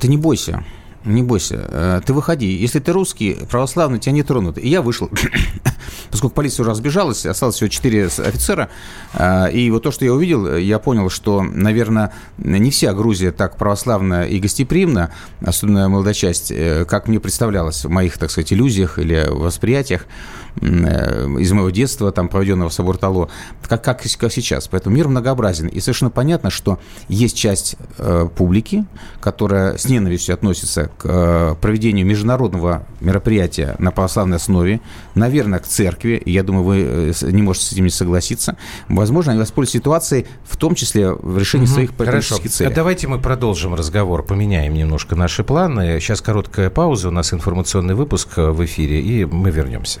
[0.00, 0.64] ты не бойся,
[1.04, 2.46] не бойся, э, ты выходи.
[2.46, 4.58] Если ты русский, православный, тебя не тронут.
[4.58, 5.10] И я вышел.
[6.10, 8.68] Поскольку полиция уже разбежалась, осталось всего четыре офицера.
[9.14, 13.56] э, И вот то, что я увидел, я понял, что, наверное, не вся Грузия так
[13.56, 18.98] православна и гостеприимна, особенно молодая часть, э, как мне представлялось в моих, так сказать, иллюзиях
[18.98, 23.28] или восприятиях э, из моего детства, там, проведенного в Собор-Тало,
[23.66, 24.68] как, как, как сейчас.
[24.68, 25.68] Поэтому мир многообразен.
[25.68, 28.84] И совершенно понятно, что есть часть э, публики,
[29.20, 34.80] которая с ненавистью относится к э, проведению международного мероприятия на православной основе,
[35.14, 36.22] наверное, к церкви.
[36.24, 38.56] Я думаю, вы э, не можете с этим не согласиться.
[38.88, 42.12] Возможно, они воспользуются ситуацией, в том числе в решении своих Хорошо.
[42.12, 42.74] политических целей.
[42.74, 46.00] Давайте мы продолжим разговор, поменяем немножко наши планы.
[46.00, 50.00] Сейчас короткая пауза, у нас информационный выпуск э, в эфире, и мы вернемся.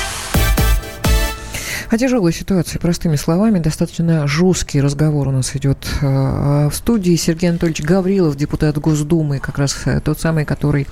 [1.91, 7.17] О тяжелой ситуации, простыми словами, достаточно жесткий разговор у нас идет э, в студии.
[7.17, 10.87] Сергей Анатольевич Гаврилов, депутат Госдумы, как раз э, тот самый, который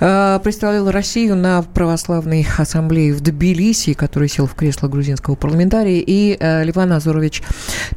[0.00, 6.36] э, представлял Россию на православной ассамблее в Тбилиси, который сел в кресло грузинского парламентария, и
[6.64, 7.44] Ливан Азорович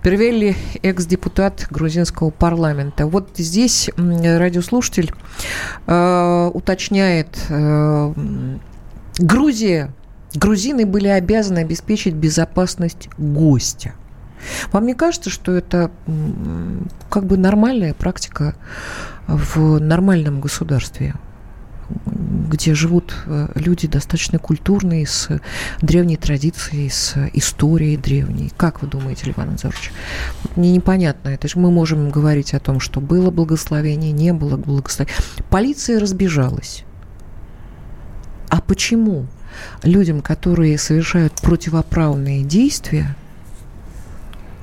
[0.03, 3.07] Первелли, экс-депутат грузинского парламента.
[3.07, 5.11] Вот здесь радиослушатель
[5.87, 7.39] уточняет,
[9.17, 9.91] Грузия
[10.35, 13.93] грузины были обязаны обеспечить безопасность гостя.
[14.71, 15.91] Вам не кажется, что это
[17.09, 18.55] как бы нормальная практика
[19.27, 21.15] в нормальном государстве,
[22.49, 25.29] где живут э, люди достаточно культурные, с
[25.81, 28.51] древней традицией, с историей древней?
[28.57, 29.91] Как вы думаете, Ливан Анзорович?
[30.55, 31.29] Мне непонятно.
[31.29, 35.15] Это же мы можем говорить о том, что было благословение, не было благословения.
[35.49, 36.83] Полиция разбежалась.
[38.49, 39.25] А почему?
[39.83, 43.15] Людям, которые совершают противоправные действия,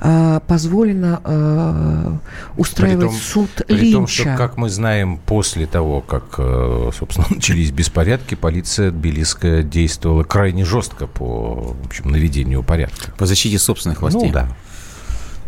[0.03, 2.13] а, позволено э,
[2.57, 3.97] устраивать при том, суд при линча.
[3.97, 10.23] Том, что, как мы знаем, после того, как, э, собственно, начались беспорядки, полиция тбилисская действовала
[10.23, 13.13] крайне жестко по в общем, наведению порядка.
[13.19, 14.29] По защите собственных властей.
[14.29, 14.49] Ну, да.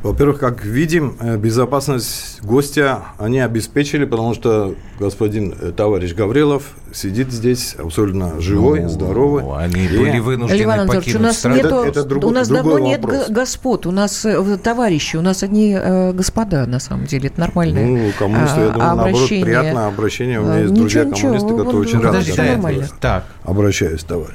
[0.02, 7.30] Во-первых, как видим, э, безопасность гостя они обеспечили, потому что господин э, товарищ Гаврилов сидит
[7.30, 9.44] здесь абсолютно живой, ну, здоровый.
[9.56, 9.96] Они и...
[9.96, 11.56] были вынуждены Ливан Анатольевич, у нас, страну.
[11.56, 12.88] нету, это, это друг, у нас давно вопрос.
[12.88, 17.38] нет господ, у нас э, товарищи, у нас одни э, господа, на самом деле, это
[17.38, 20.40] нормальное Ну, коммунисты, я думаю, наоборот, приятное обращение.
[20.40, 22.88] У меня есть ничего, друзья ничего, коммунисты, которые очень рады.
[23.00, 23.24] Так.
[23.44, 24.34] Обращаюсь, товарищ.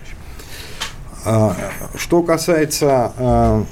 [1.26, 1.54] А,
[1.98, 3.66] что касается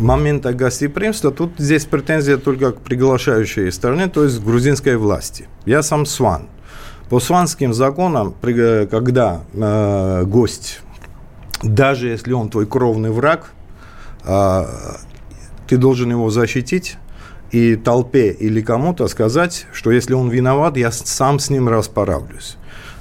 [0.00, 5.46] момента гостеприимства, тут здесь претензия только к приглашающей стороне, то есть к грузинской власти.
[5.66, 6.48] Я сам сван.
[7.08, 10.80] По сванским законам, когда э, гость,
[11.62, 13.52] даже если он твой кровный враг,
[14.24, 14.64] э,
[15.66, 16.96] ты должен его защитить
[17.50, 22.56] и толпе или кому-то сказать, что если он виноват, я сам с ним расправлюсь.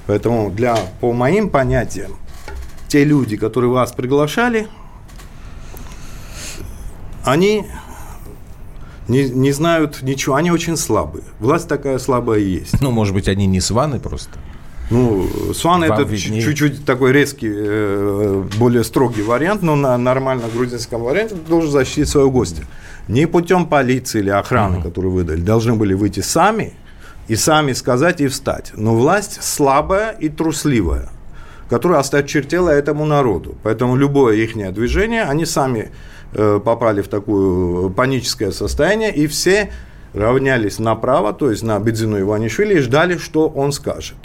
[0.07, 2.13] Поэтому для, по моим понятиям,
[2.88, 4.67] те люди, которые вас приглашали,
[7.23, 7.65] они
[9.08, 11.23] не, не знают ничего, они очень слабые.
[11.39, 12.79] Власть такая слабая есть.
[12.82, 14.39] Ну, может быть, они не сваны просто?
[14.89, 21.36] Ну, сван это чуть-чуть такой резкий, э, более строгий вариант, но на нормальном грузинском варианте
[21.36, 22.63] ты должен защитить своего гостя.
[23.08, 24.88] Не путем полиции или охраны, угу.
[24.88, 26.73] которую выдали, должны были выйти сами
[27.27, 28.71] и сами сказать и встать.
[28.75, 31.10] Но власть слабая и трусливая,
[31.69, 33.55] которая осточертела этому народу.
[33.63, 35.91] Поэтому любое их движение, они сами
[36.32, 39.71] Э, попали в такое паническое состояние, и все
[40.13, 44.17] равнялись направо, то есть на Бедзину Иванишвили, и ждали, что он скажет.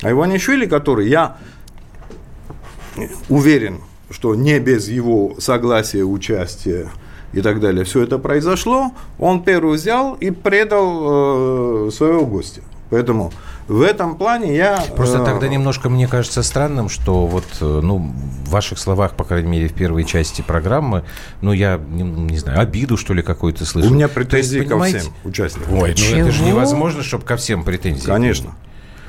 [0.00, 1.36] А Иванишвили, который, я
[3.28, 6.88] уверен, что не без его согласия, участия
[7.34, 12.62] и так далее, все это произошло, он первый взял и предал э, своего гостя.
[12.88, 13.30] Поэтому
[13.68, 14.82] в этом плане я...
[14.96, 19.24] Просто э, тогда немножко мне кажется странным, что вот, э, ну, в ваших словах, по
[19.24, 21.04] крайней мере, в первой части программы,
[21.40, 23.88] ну, я, не, не знаю, обиду, что ли, какую-то слышу.
[23.90, 25.74] У меня претензии есть, ко всем участникам.
[25.74, 28.06] Ой, ну это же невозможно, чтобы ко всем претензии.
[28.06, 28.54] Конечно.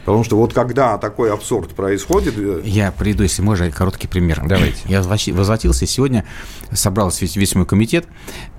[0.06, 2.38] Потому что вот когда такой абсурд происходит...
[2.38, 4.42] Э, я приду, если можно, короткий пример.
[4.46, 4.80] Давайте.
[4.86, 6.26] Я возвратился сегодня,
[6.72, 8.06] собрался весь, весь мой комитет,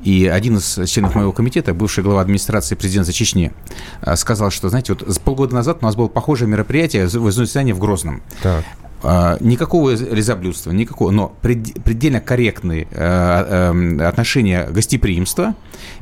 [0.03, 3.53] и один из членов моего комитета, бывший глава администрации президента Чечни,
[4.01, 8.23] э, сказал, что, знаете, вот полгода назад у нас было похожее мероприятие, заседание в Грозном.
[8.43, 8.65] Так.
[9.07, 15.55] А, никакого лизоблюдства, никакого, но предельно корректные э, эм, отношения гостеприимства,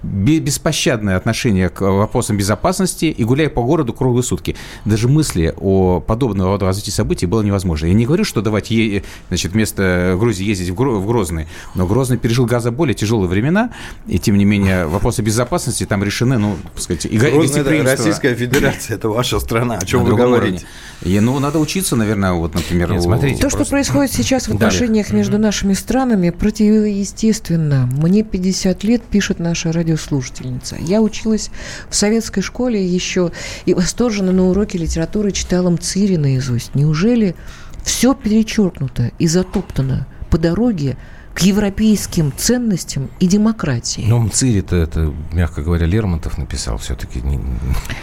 [0.04, 4.54] беспощадное отношение к вопросам безопасности и гуляя по городу круглые сутки.
[4.84, 7.86] Даже мысли о подобного рода развитии событий было невозможно.
[7.86, 12.70] Я не говорю, что давайте значит, вместо Грузии ездить в Грозный, но Грозный пережил гораздо
[12.70, 13.70] более тяжелые времена,
[14.06, 18.36] и тем не менее вопросы безопасности там решены, ну, так сказать, и Грозный это Российская
[18.36, 20.64] Федерация, это ваша страна, о чем вы говорите?
[21.02, 23.64] И, ну, надо учиться, наверное, вот, например, нет, смотрите, То, просто...
[23.64, 25.18] что происходит сейчас в отношениях Далее.
[25.18, 27.88] между нашими странами, противоестественно.
[27.92, 30.76] Мне 50 лет, пишет наша радиослушательница.
[30.80, 31.50] Я училась
[31.88, 33.32] в советской школе еще
[33.66, 36.74] и восторженно на уроке литературы читала Мцири наизусть.
[36.74, 37.34] Неужели
[37.82, 40.96] все перечеркнуто и затоптано по дороге
[41.34, 44.04] к европейским ценностям и демократии.
[44.06, 47.40] Ну, Мцири-то это, мягко говоря, Лермонтов написал все-таки не,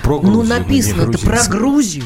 [0.04, 0.43] про ну, Грузию.
[0.43, 2.06] Ну, написано это про Грузию.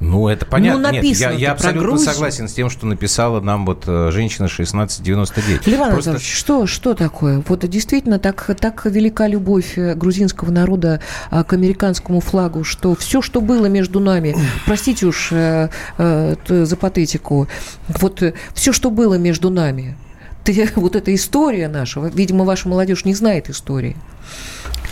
[0.00, 0.92] Ну, это понятно.
[0.92, 5.66] Ну, Нет, я, я абсолютно согласен с тем, что написала нам вот э, женщина 1699.
[5.66, 6.10] Леван Просто...
[6.10, 7.42] Анатольевич, что, что такое?
[7.48, 13.20] Вот действительно так, так велика любовь э, грузинского народа а, к американскому флагу, что все,
[13.22, 17.48] что было между нами, простите уж э, э, за патетику,
[17.88, 18.22] вот
[18.54, 19.96] все, что было между нами,
[20.44, 23.96] ты, вот эта история наша, видимо, ваша молодежь не знает истории.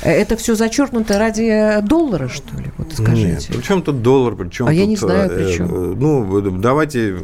[0.03, 2.71] Это все зачеркнуто ради доллара, что ли?
[2.79, 3.27] Вот скажите.
[3.27, 5.67] Нет, при чем тут доллар, при чем а тут, я не знаю, при чем.
[5.67, 7.17] Э, ну, давайте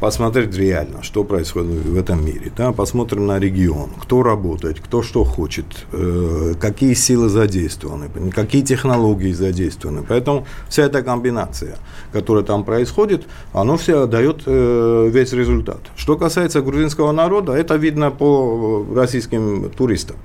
[0.00, 2.52] посмотреть реально, что происходит в этом мире.
[2.56, 2.72] Да?
[2.72, 10.04] Посмотрим на регион, кто работает, кто что хочет, э, какие силы задействованы, какие технологии задействованы.
[10.08, 11.76] Поэтому вся эта комбинация,
[12.12, 15.80] которая там происходит, она все дает э, весь результат.
[15.96, 20.16] Что касается грузинского народа, это видно по российским туристам.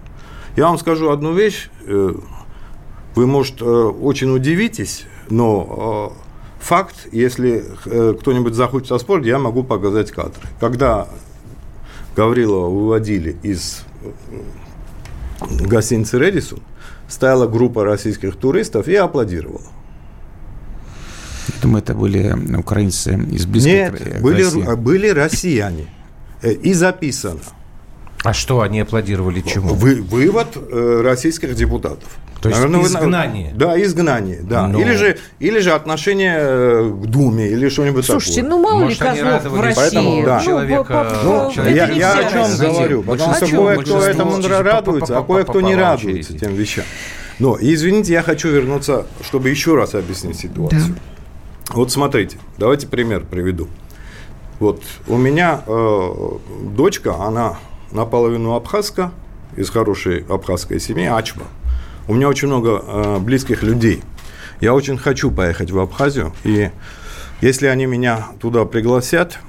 [0.56, 1.70] Я вам скажу одну вещь.
[1.86, 2.14] Э,
[3.16, 10.12] вы, может, э, очень удивитесь, но э, факт, если кто-нибудь захочет оспорить, я могу показать
[10.12, 10.42] кадры.
[10.60, 11.08] Когда
[12.16, 13.84] Гаврилова выводили из
[15.42, 16.60] гостиницы «Редисон»,
[17.08, 19.62] стояла группа российских туристов и аплодировала.
[21.48, 24.76] Я думаю, это были украинцы из близкой Нет, были, России.
[24.76, 25.88] были россияне.
[26.42, 27.40] И записано.
[28.24, 29.74] А что они аплодировали чему?
[29.74, 32.10] Вы, вывод э, российских депутатов.
[32.42, 33.52] То есть Наверное, изгнание.
[33.52, 34.68] Вы, да, изгнание, да.
[34.68, 34.80] Но...
[34.80, 38.50] Или, же, или же отношение э, к Думе, или что-нибудь Слушайте, такое.
[38.50, 39.82] ну мало Может, ли козлов в России.
[39.82, 40.40] Поэтому, да.
[40.40, 45.62] человека, ну, человека я, я о чем говорю, потому что кое-кто этому радуется, а кое-кто
[45.62, 46.86] не радуется тем вещам.
[47.40, 50.96] Но, извините, я хочу вернуться, чтобы еще раз объяснить ситуацию.
[50.96, 51.74] Да.
[51.74, 53.68] Вот смотрите, давайте пример приведу.
[54.60, 56.10] Вот у меня э,
[56.76, 57.58] дочка, она
[57.94, 59.12] наполовину абхазка,
[59.56, 61.46] из хорошей абхазской семьи, Ачба.
[62.08, 64.04] У меня очень много э, близких людей.
[64.60, 66.72] Я очень хочу поехать в Абхазию, и
[67.42, 69.40] если они меня туда пригласят,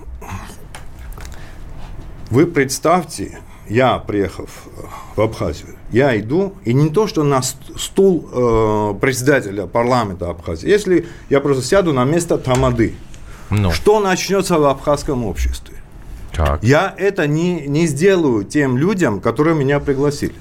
[2.31, 4.51] вы представьте, я, приехав
[5.17, 11.07] в Абхазию, я иду, и не то, что на стул э, председателя парламента Абхазии, если
[11.31, 12.95] я просто сяду на место Тамады,
[13.51, 13.71] ну.
[13.71, 15.74] что начнется в абхазском обществе?
[16.35, 16.63] Так.
[16.63, 20.35] Я это не, не сделаю тем людям, которые меня пригласили.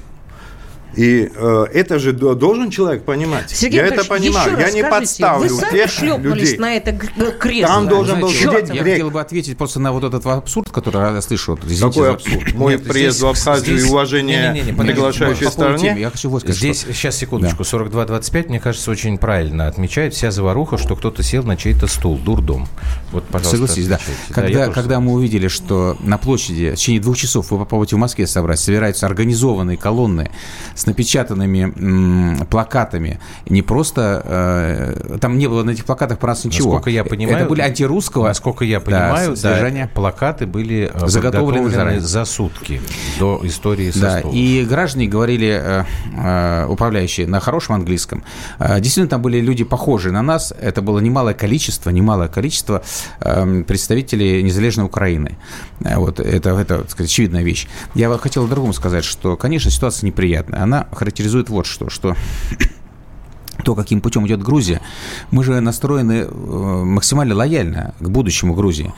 [0.95, 3.49] И э, это же должен человек понимать.
[3.49, 4.57] Сергей я это понимаю.
[4.59, 6.57] Я не подставлю вы тех шлепнулись людей.
[6.57, 7.73] на это кресло.
[7.73, 11.21] Там должен был сидеть Я хотел бы ответить просто на вот этот абсурд, который я
[11.21, 11.57] слышал.
[11.63, 12.53] Извините, Какой абсурд?
[12.53, 15.95] Мой Нет, приезд здесь, в Абхазию здесь, и уважение не, не, не, приглашающей стороне.
[15.97, 16.93] Я хочу вот сказать, здесь, что...
[16.93, 17.69] сейчас, секундочку, да.
[17.69, 22.67] 42-25, мне кажется, очень правильно отмечает вся заваруха, что кто-то сел на чей-то стул, дурдом.
[23.11, 23.99] Вот, пожалуйста, Согласись, да.
[24.29, 27.99] Когда, да, когда мы увидели, что на площади в течение двух часов вы попробуйте в
[27.99, 30.29] Москве собрать, собираются организованные колонны
[30.83, 33.19] с напечатанными плакатами.
[33.47, 34.21] Не просто...
[34.25, 36.73] Э, там не было на этих плакатах про нас ничего.
[36.73, 37.37] Насколько я понимаю...
[37.37, 38.27] Это были антирусского...
[38.27, 42.01] Насколько я понимаю, да, да, плакаты были э, заготовлены заранее.
[42.01, 42.81] за сутки
[43.17, 45.83] до истории со Да, и граждане говорили, э,
[46.17, 48.23] э, управляющие, на хорошем английском.
[48.59, 50.53] Э, действительно, там были люди похожие на нас.
[50.59, 52.83] Это было немалое количество, немалое количество
[53.21, 55.37] э, представителей незалежной Украины.
[55.79, 57.67] Э, вот это, это так сказать, очевидная вещь.
[57.95, 60.61] Я хотел о другом сказать, что, конечно, ситуация неприятная.
[60.61, 62.15] Она характеризует вот что, что
[63.63, 64.81] то, каким путем идет Грузия,
[65.31, 68.93] мы же настроены э, максимально лояльно к будущему Грузии.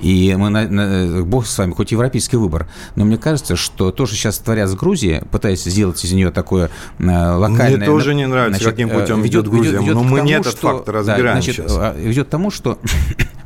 [0.00, 4.04] И мы, на, на, бог с вами, хоть европейский выбор, но мне кажется, что то,
[4.04, 7.78] что сейчас творят с Грузией, пытаясь сделать из нее такое э, локальное...
[7.78, 10.28] Мне тоже не нравится, значит, каким путем ведет, идет Грузия, ведет, ведет но мы тому,
[10.28, 11.72] не этот что, факт разбираем да, значит, сейчас.
[11.78, 12.78] А, ведет к тому, что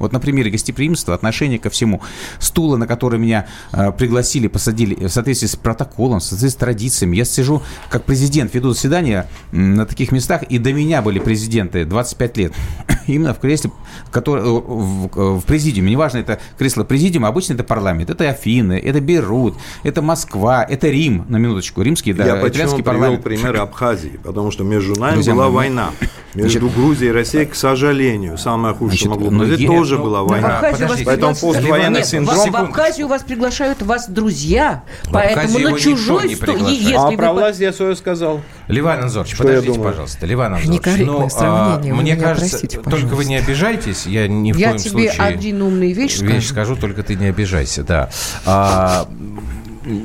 [0.01, 2.03] вот на примере гостеприимства, отношения ко всему,
[2.41, 7.17] стула, на который меня э, пригласили, посадили в соответствии с протоколом, в соответствии с традициями.
[7.17, 12.37] Я сижу как президент, веду заседания на таких местах, и до меня были президенты 25
[12.39, 12.53] лет.
[13.07, 13.71] Именно в кресле,
[14.11, 18.11] который, в, в президиуме, неважно, это кресло президиума, обычно это парламент.
[18.11, 23.23] Это Афины, это Берут, это Москва, это Рим, на минуточку, римский, да, Я почему парламент.
[23.23, 25.55] привел пример Абхазии, потому что между нами Друзья, была мы...
[25.55, 25.91] война.
[26.35, 29.61] Между Значит, Грузией и Россией, к сожалению, самое худшее, что могло быть.
[29.61, 30.61] Это тоже ну, была война.
[31.05, 32.51] Поэтому поствоенный синдром...
[32.51, 36.57] В Абхазию вас приглашают вас друзья, поэтому на чужой стол...
[36.97, 38.41] А про власть я свое сказал.
[38.69, 40.27] Ливан Анзорович, подождите, пожалуйста.
[40.27, 45.05] Ливан Анзорович, ну, а, мне кажется, только вы не обижайтесь, я ни в коем случае...
[45.07, 46.33] Я тебе один умный вещь скажу.
[46.33, 48.11] Вещь скажу, только ты не обижайся, да.
[48.47, 49.09] А,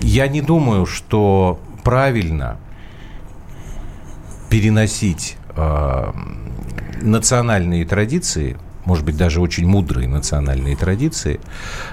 [0.01, 2.57] я не думаю, что правильно
[4.49, 6.15] переносить а,
[7.01, 11.39] национальные традиции может быть, даже очень мудрые национальные традиции,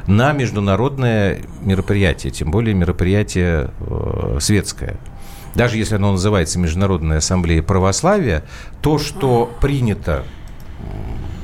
[0.06, 4.96] на международное мероприятие, тем более мероприятие э, светское.
[5.54, 8.44] Даже если оно называется Международная ассамблея православия,
[8.80, 10.24] то, что принято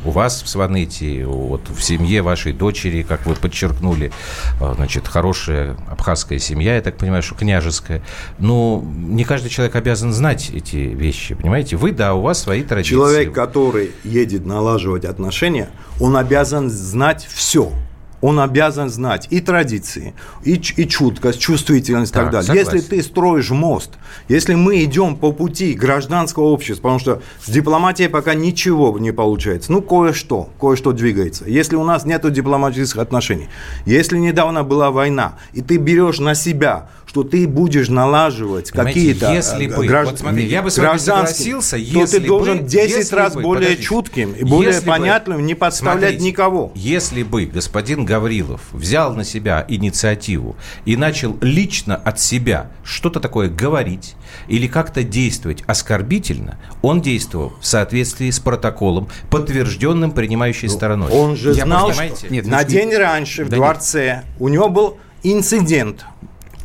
[0.04, 4.12] у вас в Сванете, вот в семье вашей дочери, как вы подчеркнули,
[4.60, 8.02] а, значит, хорошая абхазская семья, я так понимаю, что княжеская.
[8.38, 11.76] Но не каждый человек обязан знать эти вещи, понимаете?
[11.76, 12.94] Вы, да, у вас свои традиции.
[12.94, 17.72] Человек, который едет налаживать отношения, он обязан знать все
[18.20, 20.14] он обязан знать и традиции,
[20.44, 22.46] и, и чуткость, чувствительность и так, так далее.
[22.46, 22.76] Согласен.
[22.76, 23.92] Если ты строишь мост,
[24.28, 29.72] если мы идем по пути гражданского общества, потому что с дипломатией пока ничего не получается,
[29.72, 31.44] ну, кое-что, кое-что двигается.
[31.46, 33.48] Если у нас нет дипломатических отношений,
[33.86, 39.66] если недавно была война, и ты берешь на себя что ты будешь налаживать какие-то если
[39.66, 40.10] бы, гражд...
[40.10, 43.42] вот смотри, я бы с вами согласился, то если ты должен бы, 10 раз бы,
[43.42, 46.70] более подождите, чутким и более понятным, бы, не подставлять смотрите, никого.
[46.74, 53.48] Если бы господин Гаврилов взял на себя инициативу и начал лично от себя что-то такое
[53.48, 54.14] говорить
[54.46, 61.10] или как-то действовать оскорбительно, он действовал в соответствии с протоколом, подтвержденным принимающей стороной.
[61.10, 64.24] Он же я знал, что Нет, на день раньше в да дворце нет.
[64.38, 66.04] у него был инцидент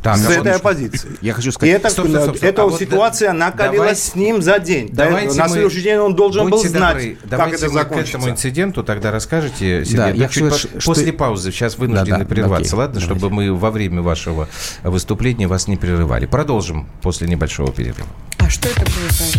[0.04, 1.16] так, с этой оппозицией.
[1.22, 1.72] Я хочу сказать...
[1.72, 2.48] И это, стоп, стоп, стоп, стоп.
[2.50, 4.90] эта а вот ситуация да, накалилась давайте, с ним за день.
[4.92, 8.18] Давайте на следующий день он должен был знать, добры, как это закончится.
[8.18, 9.96] к этому инциденту тогда расскажете, Сергей.
[9.96, 10.90] Да, я чуть хочу, по, что...
[10.90, 13.00] После паузы сейчас вынуждены да, да, прерваться, окей, ладно?
[13.00, 13.18] Давайте.
[13.18, 14.46] Чтобы мы во время вашего
[14.82, 16.26] выступления вас не прерывали.
[16.26, 18.06] Продолжим после небольшого перерыва.
[18.36, 19.38] А что это будет?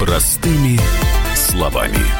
[0.00, 0.80] Простыми
[1.36, 2.19] словами.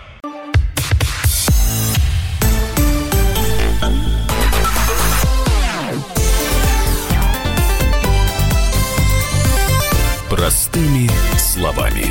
[10.81, 12.05] Простыми словами.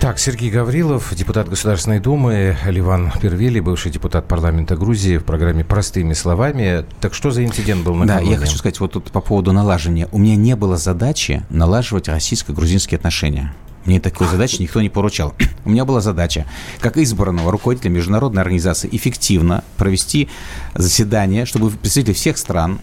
[0.00, 6.12] Так, Сергей Гаврилов, депутат Государственной Думы, Ливан Первели, бывший депутат парламента Грузии в программе «Простыми
[6.12, 6.84] словами».
[7.00, 8.26] Так что за инцидент был накануне?
[8.26, 10.08] Да, я хочу сказать вот тут по поводу налаживания.
[10.12, 13.54] У меня не было задачи налаживать российско-грузинские отношения.
[13.86, 15.34] Мне такой задачи никто не поручал.
[15.64, 16.44] У меня была задача,
[16.80, 20.28] как избранного руководителя международной организации, эффективно провести
[20.74, 22.78] заседание, чтобы представители всех стран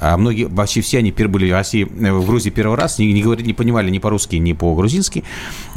[0.00, 3.22] а многие, вообще все они были в России, э, в Грузии первый раз, не, не,
[3.22, 5.24] говорили, не понимали ни по-русски, ни по-грузински,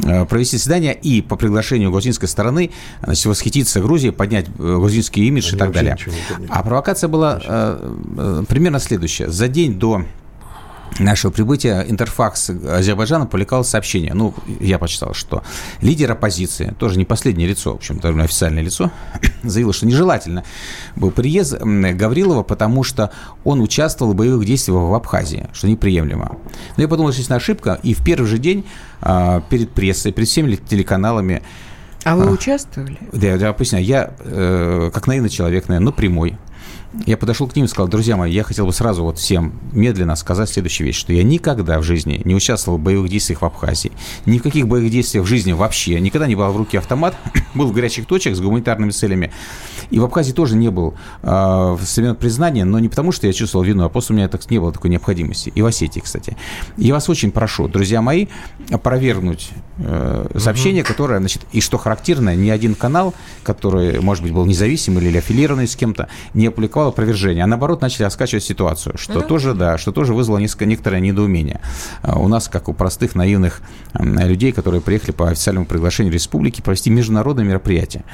[0.02, 2.70] э, провести заседание и по приглашению грузинской стороны
[3.02, 5.96] значит, восхититься Грузией, поднять э, грузинский имидж они и так далее.
[6.48, 9.28] А провокация была э, примерно следующая.
[9.28, 10.04] За день до
[10.98, 14.14] нашего прибытия Интерфакс Азербайджана публиковал сообщение.
[14.14, 15.42] Ну, я почитал, что
[15.80, 18.90] лидер оппозиции, тоже не последнее лицо, в общем, довольно официальное лицо,
[19.42, 20.44] заявил, что нежелательно
[20.96, 23.10] был приезд Гаврилова, потому что
[23.44, 26.36] он участвовал в боевых действиях в Абхазии, что неприемлемо.
[26.76, 28.64] Но я подумал, что это ошибка, и в первый же день
[29.00, 31.42] а, перед прессой, перед всеми телеканалами
[32.04, 32.98] а вы а, участвовали?
[33.12, 33.84] Да, я объясняю.
[33.84, 36.36] Я, э, как наивный человек, наверное, но прямой,
[37.06, 40.16] я подошел к ним и сказал, друзья мои, я хотел бы сразу вот всем медленно
[40.16, 43.92] сказать следующую вещь, что я никогда в жизни не участвовал в боевых действиях в Абхазии,
[44.26, 47.16] ни в каких боевых действиях в жизни вообще, никогда не брал в руки автомат,
[47.54, 49.32] был в горячих точках с гуманитарными целями,
[49.90, 53.32] и в Абхазии тоже не был э, в современном признании, но не потому, что я
[53.32, 55.52] чувствовал вину, а просто у меня так не было такой необходимости.
[55.54, 56.36] И в Осетии, кстати.
[56.76, 58.26] Я вас очень прошу, друзья мои,
[58.70, 60.88] опровергнуть э, сообщение, угу.
[60.88, 65.68] которое, значит, и что характерно, ни один канал, который, может быть, был независимый или аффилированный
[65.68, 69.28] с кем-то, не опубликовал опровержение, а наоборот начали раскачивать ситуацию, что угу.
[69.28, 71.60] тоже, да, что тоже вызвало несколько, некоторое недоумение.
[72.02, 73.60] А у нас, как у простых наивных
[73.98, 78.04] людей, которые приехали по официальному приглашению республики провести международное мероприятие.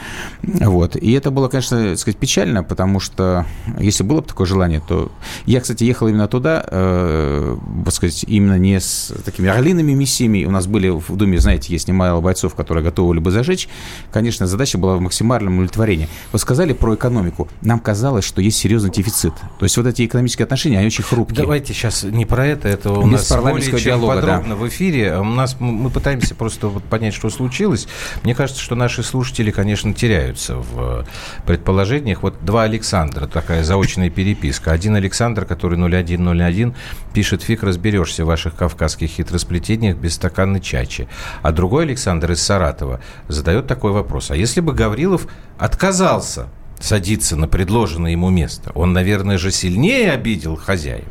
[0.42, 0.96] Вот.
[0.96, 3.46] И это было, конечно, сказать, печально, потому что
[3.78, 5.10] если было бы такое желание, то...
[5.46, 7.56] Я, кстати, ехал именно туда, э,
[7.90, 10.44] сказать, именно не с такими орлиными миссиями.
[10.44, 13.68] У нас были в Думе, знаете, есть немало бойцов, которые готовы либо зажечь.
[14.12, 16.08] Конечно, задача была в максимальном удовлетворении.
[16.32, 17.48] Вы сказали про экономику.
[17.62, 19.34] Нам казалось, что есть серьезный дефицит.
[19.58, 21.42] То есть вот эти экономические отношения, они очень хрупкие.
[21.42, 24.54] Давайте сейчас не про это, это у Без нас более чем диалога, подробно да.
[24.56, 25.16] в эфире.
[25.18, 27.88] У нас мы пытаемся просто вот понять, что случилось.
[28.22, 31.06] Мне кажется, что наши слушатели, конечно, теряются в
[31.46, 32.22] предположениях.
[32.22, 34.72] Вот два Александра, такая заочная переписка.
[34.72, 36.74] Один Александр, который 0101,
[37.14, 41.08] пишет, фиг разберешься в ваших кавказских хитросплетениях без стакана чачи.
[41.42, 44.30] А другой Александр из Саратова задает такой вопрос.
[44.30, 45.26] А если бы Гаврилов
[45.58, 46.48] отказался
[46.80, 51.04] садиться на предложенное ему место, он, наверное, же сильнее обидел хозяев?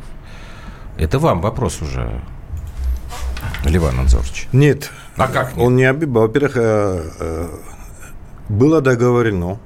[0.98, 2.20] Это вам вопрос уже,
[3.64, 4.48] Ливан Анзорович.
[4.52, 4.90] Нет.
[5.16, 5.64] А как нет?
[5.64, 6.12] Он не обидел.
[6.12, 7.48] Во-первых, э, э,
[8.48, 9.58] было договорено,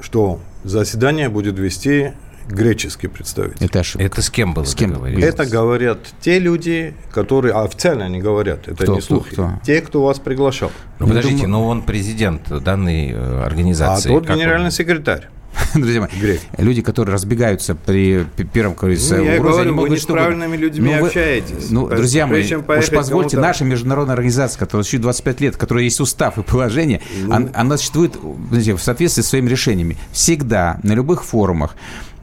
[0.00, 2.12] что заседание будет вести
[2.48, 3.64] греческий представитель.
[3.66, 4.06] Это ошибка.
[4.06, 4.92] Это с кем было С кем?
[4.92, 5.26] договориться?
[5.26, 9.32] Это говорят те люди, которые а официально они говорят, это Кто, не кто, слухи.
[9.32, 9.50] кто?
[9.64, 10.70] Те, кто вас приглашал.
[11.00, 14.08] Ну, подождите, но он президент данной э, А организации.
[14.10, 14.38] тот Как он?
[14.42, 15.28] генеральный секретарь.
[15.74, 16.40] Друзья мои, Грек.
[16.58, 20.56] люди, которые разбегаются при первом, говорится, Ну, я говорю, они могут вы не с правильными
[20.56, 21.70] людьми Ну, вы- общаетесь.
[21.70, 22.42] Ну, Прежде друзья мои,
[22.78, 27.34] уж позвольте, наша международная организация, которая существует 25 лет, которая есть устав и положение, Ну.
[27.34, 28.14] он- она существует
[28.50, 29.96] знаете, в соответствии со своими решениями.
[30.12, 31.76] Всегда, на любых форумах,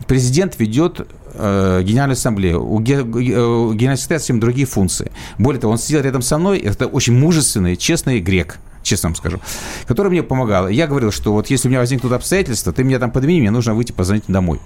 [0.07, 3.07] президент ведет э, Генеральную ассамблею, у, ге- у
[3.73, 5.11] Генерального секретаря совсем другие функции.
[5.39, 9.39] Более того, он сидел рядом со мной, это очень мужественный, честный грек, честно вам скажу,
[9.87, 10.67] который мне помогал.
[10.67, 13.73] Я говорил, что вот если у меня возникнут обстоятельства, ты меня там подними, мне нужно
[13.73, 14.59] выйти позвонить домой.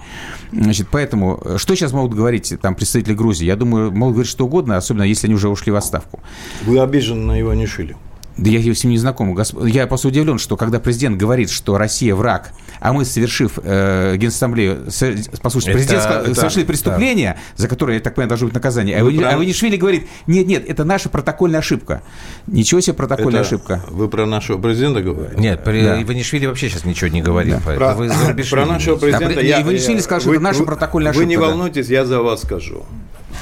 [0.52, 3.46] Значит, поэтому, э, что сейчас могут говорить там представители Грузии?
[3.46, 6.20] Я думаю, могут говорить что угодно, особенно если они уже ушли в отставку.
[6.64, 7.96] Вы обижены на Иванишвили.
[8.38, 9.38] Да я с ним не знаком.
[9.66, 14.92] Я просто удивлен, что когда президент говорит, что Россия враг, а мы, совершив э, Генассамблею,
[14.92, 18.54] с- послушайте, Это- президент сказал, это- совершили преступление, за которое, я так понимаю, должно быть
[18.54, 18.98] наказание.
[19.00, 22.04] А Вы Ивани- прав- а Иванишвили говорит, нет-нет, это наша протокольная ошибка.
[22.46, 23.84] Ничего себе протокольная Это ошибка.
[23.90, 25.40] Вы про нашего президента говорите?
[25.42, 26.02] Нет, при Да.
[26.04, 27.56] Иванишвили вообще сейчас ничего не говорит.
[27.64, 27.98] Про, поэтому
[28.36, 29.62] вы про нашего не- президента А, я...
[29.64, 31.56] Иванишвили я- сказал, что это наша протокольная Вы не ошибка, да.
[31.56, 32.86] волнуйтесь, я за вас скажу.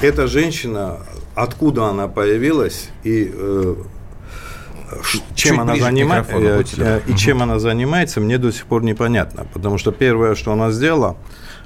[0.02, 1.00] Эта женщина,
[1.36, 3.76] откуда она появилась и э,
[5.36, 7.02] чем Чуть она занимается будьте добры.
[7.08, 11.18] и чем она занимается, мне до сих пор непонятно, потому что первое, что она сделала,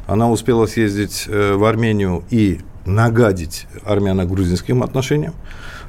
[0.07, 2.61] она успела съездить э, в Армению и
[2.93, 5.33] нагадить армяно-грузинским отношениям.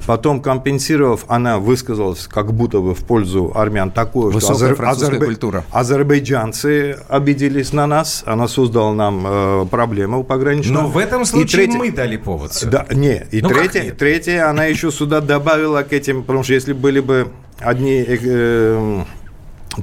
[0.07, 5.25] Потом, компенсировав, она высказалась как будто бы в пользу армян такое, Высокая что азер- азербай-
[5.25, 5.63] культура.
[5.71, 10.81] азербайджанцы обиделись на нас, она создала нам э, проблемы пограничную.
[10.83, 12.51] Но в этом И случае третье- мы дали повод.
[12.71, 16.73] Да, не, и Ну, третье, третье, она еще сюда добавила к этим, потому что если
[16.73, 17.27] были бы
[17.59, 19.03] одни э,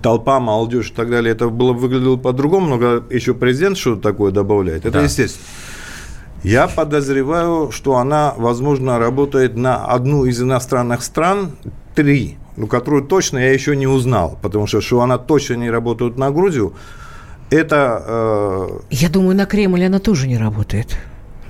[0.03, 4.33] толпа, молодежь и так далее, это было бы выглядело по-другому, но еще президент что-то такое
[4.33, 5.03] добавляет, это Да.
[5.05, 5.45] естественно.
[6.45, 11.53] Я подозреваю, что она, возможно, работает на одну из иностранных стран,
[11.95, 16.17] три, ну, которую точно я еще не узнал, потому что, что она точно не работает
[16.17, 16.75] на Грузию,
[17.51, 20.99] это, э, Я думаю, на Кремль она тоже не работает.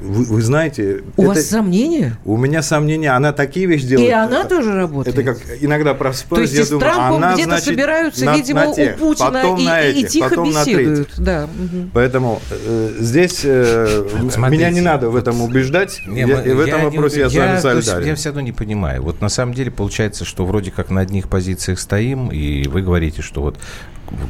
[0.01, 1.03] Вы, вы знаете...
[1.17, 2.17] У это- вас сомнения?
[2.25, 4.09] у меня сомнения, она такие вещи делает.
[4.09, 5.17] И она это, тоже работает.
[5.19, 8.25] Это как иногда То просыпаюсь, есть и я с думаю, Трампом она, где-то значит, собираются,
[8.25, 10.65] на- видимо, на тех, у Путина потом и, на и- и этих, тихо потом на
[10.65, 11.09] беседуют.
[11.19, 11.49] Да.
[11.59, 11.91] мгм.
[11.95, 14.41] Поэтому э, здесь э, Смотрите.
[14.51, 16.01] меня не надо в этом убеждать.
[16.07, 18.07] Не, я- мы- и в этом я не вопросе я убед- с вами то солидарен.
[18.09, 19.03] Я все равно не понимаю.
[19.03, 23.23] Вот на самом деле получается, что вроде как на одних позициях стоим, и вы говорите,
[23.23, 23.59] что вот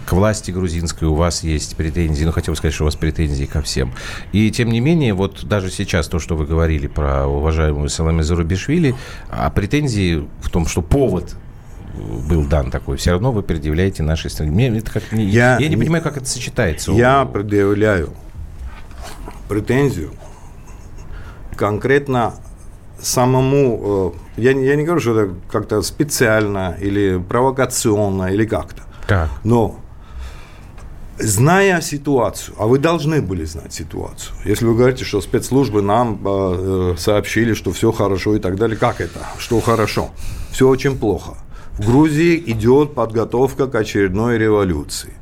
[0.06, 3.44] к власти грузинской у вас есть претензии, ну, хотел бы сказать, что у вас претензии
[3.44, 3.92] ко всем.
[4.32, 8.94] И, тем не менее, вот даже сейчас то, что вы говорили про уважаемую Саламе Зарубишвили,
[9.30, 11.36] а претензии в том, что повод
[12.28, 14.50] был дан такой, все равно вы предъявляете нашей стране.
[14.50, 16.92] Мне это как не, я, Я не понимаю, как это сочетается.
[16.92, 18.10] Я предъявляю
[19.48, 20.12] претензию
[21.56, 22.34] конкретно
[23.00, 29.30] самому, э, я, я не говорю, что это как-то специально или провокационно или как-то, Так.
[29.42, 29.80] но
[31.18, 36.92] зная ситуацию, а вы должны были знать ситуацию, если вы говорите, что спецслужбы нам э,
[36.94, 40.10] э, сообщили, что все хорошо и так далее, как это, что хорошо?
[40.52, 41.36] Все очень плохо.
[41.78, 45.14] В Грузии идет подготовка к очередной революции.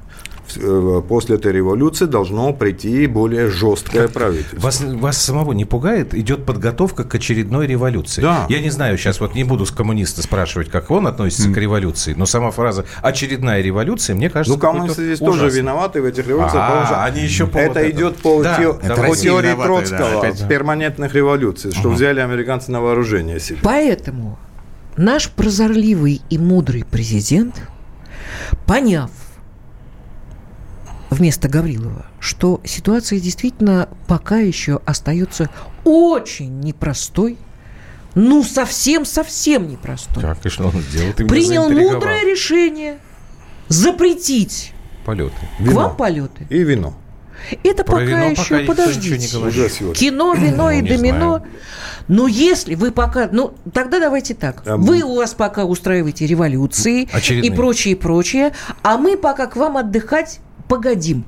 [0.59, 4.59] Э, После этой революции должно прийти более жесткое правительство.
[4.61, 6.14] Вас, вас самого не пугает?
[6.14, 8.22] Идет подготовка к очередной революции.
[8.22, 8.46] Да.
[8.48, 12.14] Я не знаю, сейчас вот не буду с коммуниста спрашивать, как он относится к революции,
[12.16, 15.61] но сама фраза «очередная революция» мне кажется Ну, коммунисты здесь тоже ужасной.
[15.61, 17.90] виноваты в этих революциях, А, потому что они еще повод это это.
[17.90, 20.48] идет по, Да, те- это по теории Троцкого да, опять.
[20.48, 23.59] перманентных революций, что взяли американцы на вооружение себе.
[23.62, 24.38] Поэтому
[24.96, 27.54] наш прозорливый и мудрый президент,
[28.66, 29.11] поняв
[31.17, 35.51] вместо Гаврилова, что ситуация действительно пока еще остается
[35.85, 37.39] очень непростой,
[38.14, 41.12] ну совсем-совсем непростой, Так, и что он сделал?
[41.12, 42.99] Ты принял мудрое решение
[43.69, 44.73] запретить
[45.05, 45.35] Полеты.
[45.59, 46.47] к вам полеты.
[46.51, 46.95] И вино.
[47.62, 49.85] Это Про пока вино еще, пока ничего подождите.
[49.85, 49.93] не.
[49.95, 51.19] Кино, вино и Ну, не домино.
[51.39, 51.43] знаю.
[52.09, 53.29] Но если вы пока...
[53.31, 54.62] Ну, тогда давайте так.
[54.67, 57.53] А Вы у вас пока устраиваете революции Очередные.
[57.53, 58.53] и прочее, и прочее,
[58.83, 61.25] а мы пока к вам отдыхать погодим.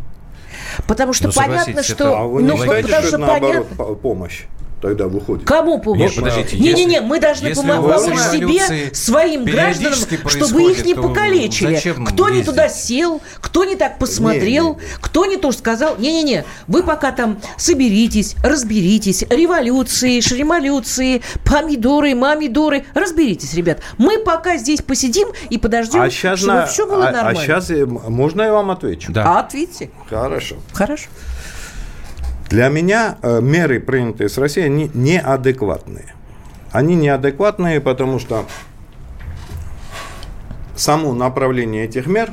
[0.86, 2.16] Потому что Ну, понятно, что...
[2.16, 3.76] А вы ну, не считаете, потому что что это наоборот понятно...
[3.76, 4.44] по- помощь
[4.80, 5.46] тогда выходит?
[5.46, 5.82] Кому?
[5.94, 11.78] Нет, подождите, Не-не-не, мы должны помочь себе, своим гражданам, чтобы их не покалечили.
[12.06, 12.50] Кто не ездить?
[12.50, 14.98] туда сел, кто не так посмотрел, Не-не-не.
[15.00, 15.96] кто не то сказал.
[15.98, 19.22] Не-не-не, вы пока там соберитесь, разберитесь.
[19.28, 22.84] Революции, шремолюции, помидоры, мамидоры.
[22.94, 23.80] Разберитесь, ребят.
[23.98, 27.40] Мы пока здесь посидим и подождем, А сейчас, чтобы все было а, нормально.
[27.40, 27.70] сейчас
[28.08, 29.12] можно я вам отвечу?
[29.12, 29.24] Да.
[29.24, 29.90] А ответьте.
[30.08, 30.56] Хорошо.
[30.72, 31.08] Хорошо.
[32.48, 36.14] Для меня э, меры, принятые с Россией, они неадекватные.
[36.72, 38.46] Они неадекватные, потому что
[40.74, 42.32] само направление этих мер,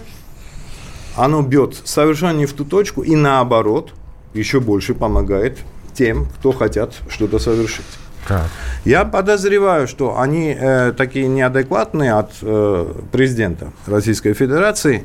[1.15, 3.93] оно бьет совершенно не в ту точку и наоборот
[4.33, 5.59] еще больше помогает
[5.93, 7.85] тем, кто хотят что-то совершить.
[8.27, 8.47] Так.
[8.85, 15.03] Я подозреваю, что они э, такие неадекватные от э, президента Российской Федерации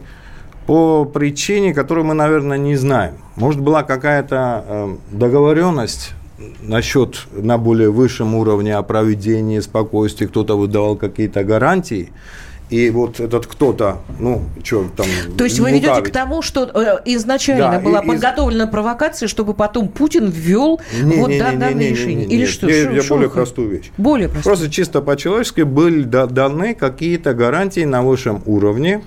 [0.67, 3.15] по причине, которую мы, наверное, не знаем.
[3.37, 6.13] Может, была какая-то э, договоренность
[6.63, 12.13] насчет на более высшем уровне о проведении спокойствия, кто-то выдавал какие-то гарантии,
[12.71, 15.07] и вот этот кто-то, ну, что там...
[15.37, 19.27] То есть вы ведете к тому, что э, изначально Да, была и- из- подготовлена провокация,
[19.27, 22.27] чтобы потом Путин ввел Не, вот не, не, да- не, данное не, не, решение?
[22.27, 22.69] не, Или что?
[22.69, 23.91] Я, Шо- я шо более простую вещь.
[23.99, 24.45] Более простую.
[24.55, 29.03] Просто чисто по-человечески были да- даны какие-то гарантии на высшем уровне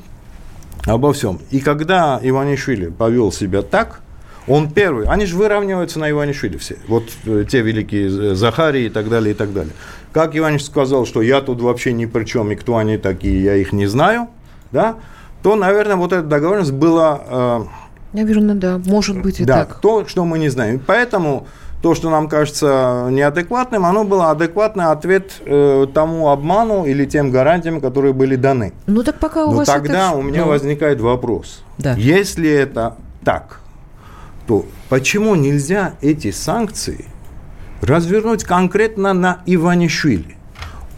[0.85, 1.39] обо всем.
[1.51, 4.01] И когда Иванишвили повел себя так,
[4.47, 6.77] он первый, они же выравниваются на Иванишвили все.
[6.87, 9.73] Вот э, те великие э, Захарии и так далее, и так далее.
[10.11, 13.55] Как Иваниш сказал, что я тут вообще ни при чем, и кто они такие, я
[13.55, 14.27] их не знаю,
[14.71, 14.97] да,
[15.41, 17.63] то, наверное, вот эта договоренность была э,
[18.13, 18.79] Наверное, да.
[18.85, 19.79] Может быть и да, так.
[19.79, 20.79] то, что мы не знаем.
[20.85, 21.47] Поэтому
[21.83, 27.81] то, что нам кажется неадекватным, оно было адекватный ответ э, тому обману или тем гарантиям,
[27.81, 28.71] которые были даны.
[28.87, 30.17] Ну так пока у Но вас тогда это...
[30.17, 31.61] у меня ну, возникает вопрос.
[31.77, 31.95] Да.
[31.95, 33.59] Если это так,
[34.47, 37.03] то почему нельзя эти санкции
[37.81, 40.37] развернуть конкретно на Иванишвили?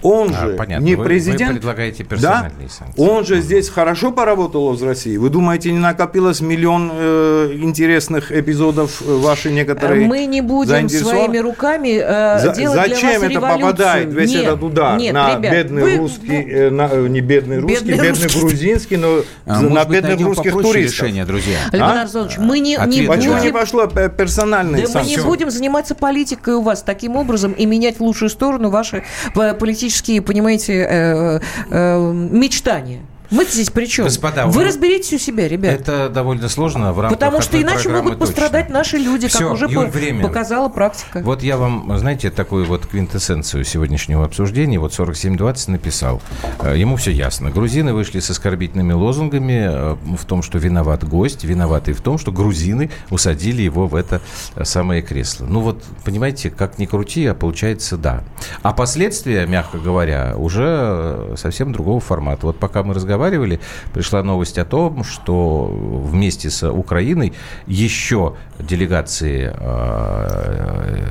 [0.08, 0.84] Он А, же понятно.
[0.84, 1.51] не Вы- вы президент.
[1.53, 2.10] предлагаете да?
[2.10, 3.01] персональные санкции.
[3.01, 5.18] Он же здесь хорошо поработал в России.
[5.18, 10.08] Вы думаете, не накопилось миллион э, интересных эпизодов э, ваши некоторые?
[10.08, 13.60] Мы не будем своими руками э, За- делать зачем для вас это революцию.
[13.62, 17.22] попадает, весь Нет, этот удар нет, на ребят, бедный вы- русский, э, на, э, не
[17.22, 18.39] бедный русский, Бедный бедный, русский.
[18.39, 20.76] грузинский, но А, может на быть, бедных русских туристов.
[21.01, 21.58] решение, друзья.
[21.72, 22.41] Александр А?
[22.41, 23.08] Мы не, не Ответ.
[23.08, 23.45] Почему будем...
[23.47, 25.16] не пошло пе- персональные Да мы санкции?
[25.16, 29.03] не будем заниматься политикой у вас таким образом и менять в лучшую сторону ваши
[29.36, 29.53] э,
[29.96, 31.39] политические, понимаете, э,
[31.70, 33.02] э, мечтания.
[33.32, 34.05] Мы здесь при чем?
[34.05, 35.73] Господа, Вы вы- разберитесь у себя, ребят.
[35.73, 38.78] Это довольно сложно в рамках Потому что иначе могут пострадать точно.
[38.80, 40.23] наши люди, Всё, как уже Юль, по- время.
[40.28, 41.21] показала практика.
[41.23, 46.21] Вот я вам, знаете, такую вот квинтэссенцию сегодняшнего обсуждения, вот 4720 написал.
[46.59, 47.49] Э, Ему все ясно.
[47.51, 52.32] Грузины вышли с оскорбительными лозунгами э, в том, что виноват гость, виноваты в том, что
[52.32, 54.21] грузины усадили его в это
[54.55, 55.45] э, самое кресло.
[55.45, 58.23] Ну вот, понимаете, как ни крути, а получается да.
[58.61, 62.45] А последствия, мягко говоря, уже совсем другого формата.
[62.45, 63.59] Вот пока мы разговаривали,
[63.93, 67.34] пришла новость о том, что вместе с Украиной
[67.66, 71.07] еще делегации э,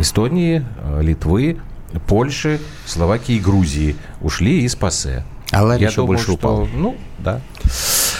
[0.00, 1.58] Эстонии, э, Литвы,
[2.06, 5.24] Польши, Словакии и Грузии ушли из ПАСЕ.
[5.50, 6.68] А Я еще думаю, больше что, упал.
[6.74, 7.40] Ну, да.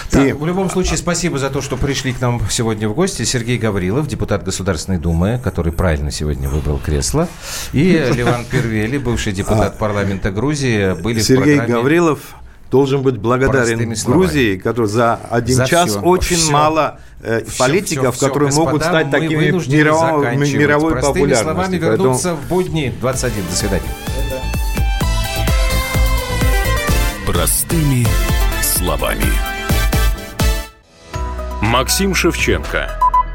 [0.09, 3.23] Так, И- в любом случае, спасибо за то, что пришли к нам сегодня в гости.
[3.25, 7.27] Сергей Гаврилов, депутат Государственной Думы, который правильно сегодня выбрал кресло.
[7.73, 11.73] И Ливан Первели, бывший депутат парламента Грузии, были в А, Сергей программе...
[11.73, 12.19] Гаврилов
[12.71, 13.93] должен быть благодарен.
[14.05, 16.01] Грузии, который за один За час всё.
[16.01, 16.51] очень Всё.
[16.51, 21.43] мало э, Всё, политиков, всё, которые могут господа, стать мы такими мировой, мировой Простыми популярностью.
[21.43, 23.45] словами Поэтому- вернуться в будни 21.
[23.49, 23.83] До свидания.
[27.25, 28.05] Простыми
[28.61, 29.25] словами.
[31.61, 32.89] Максим Шевченко.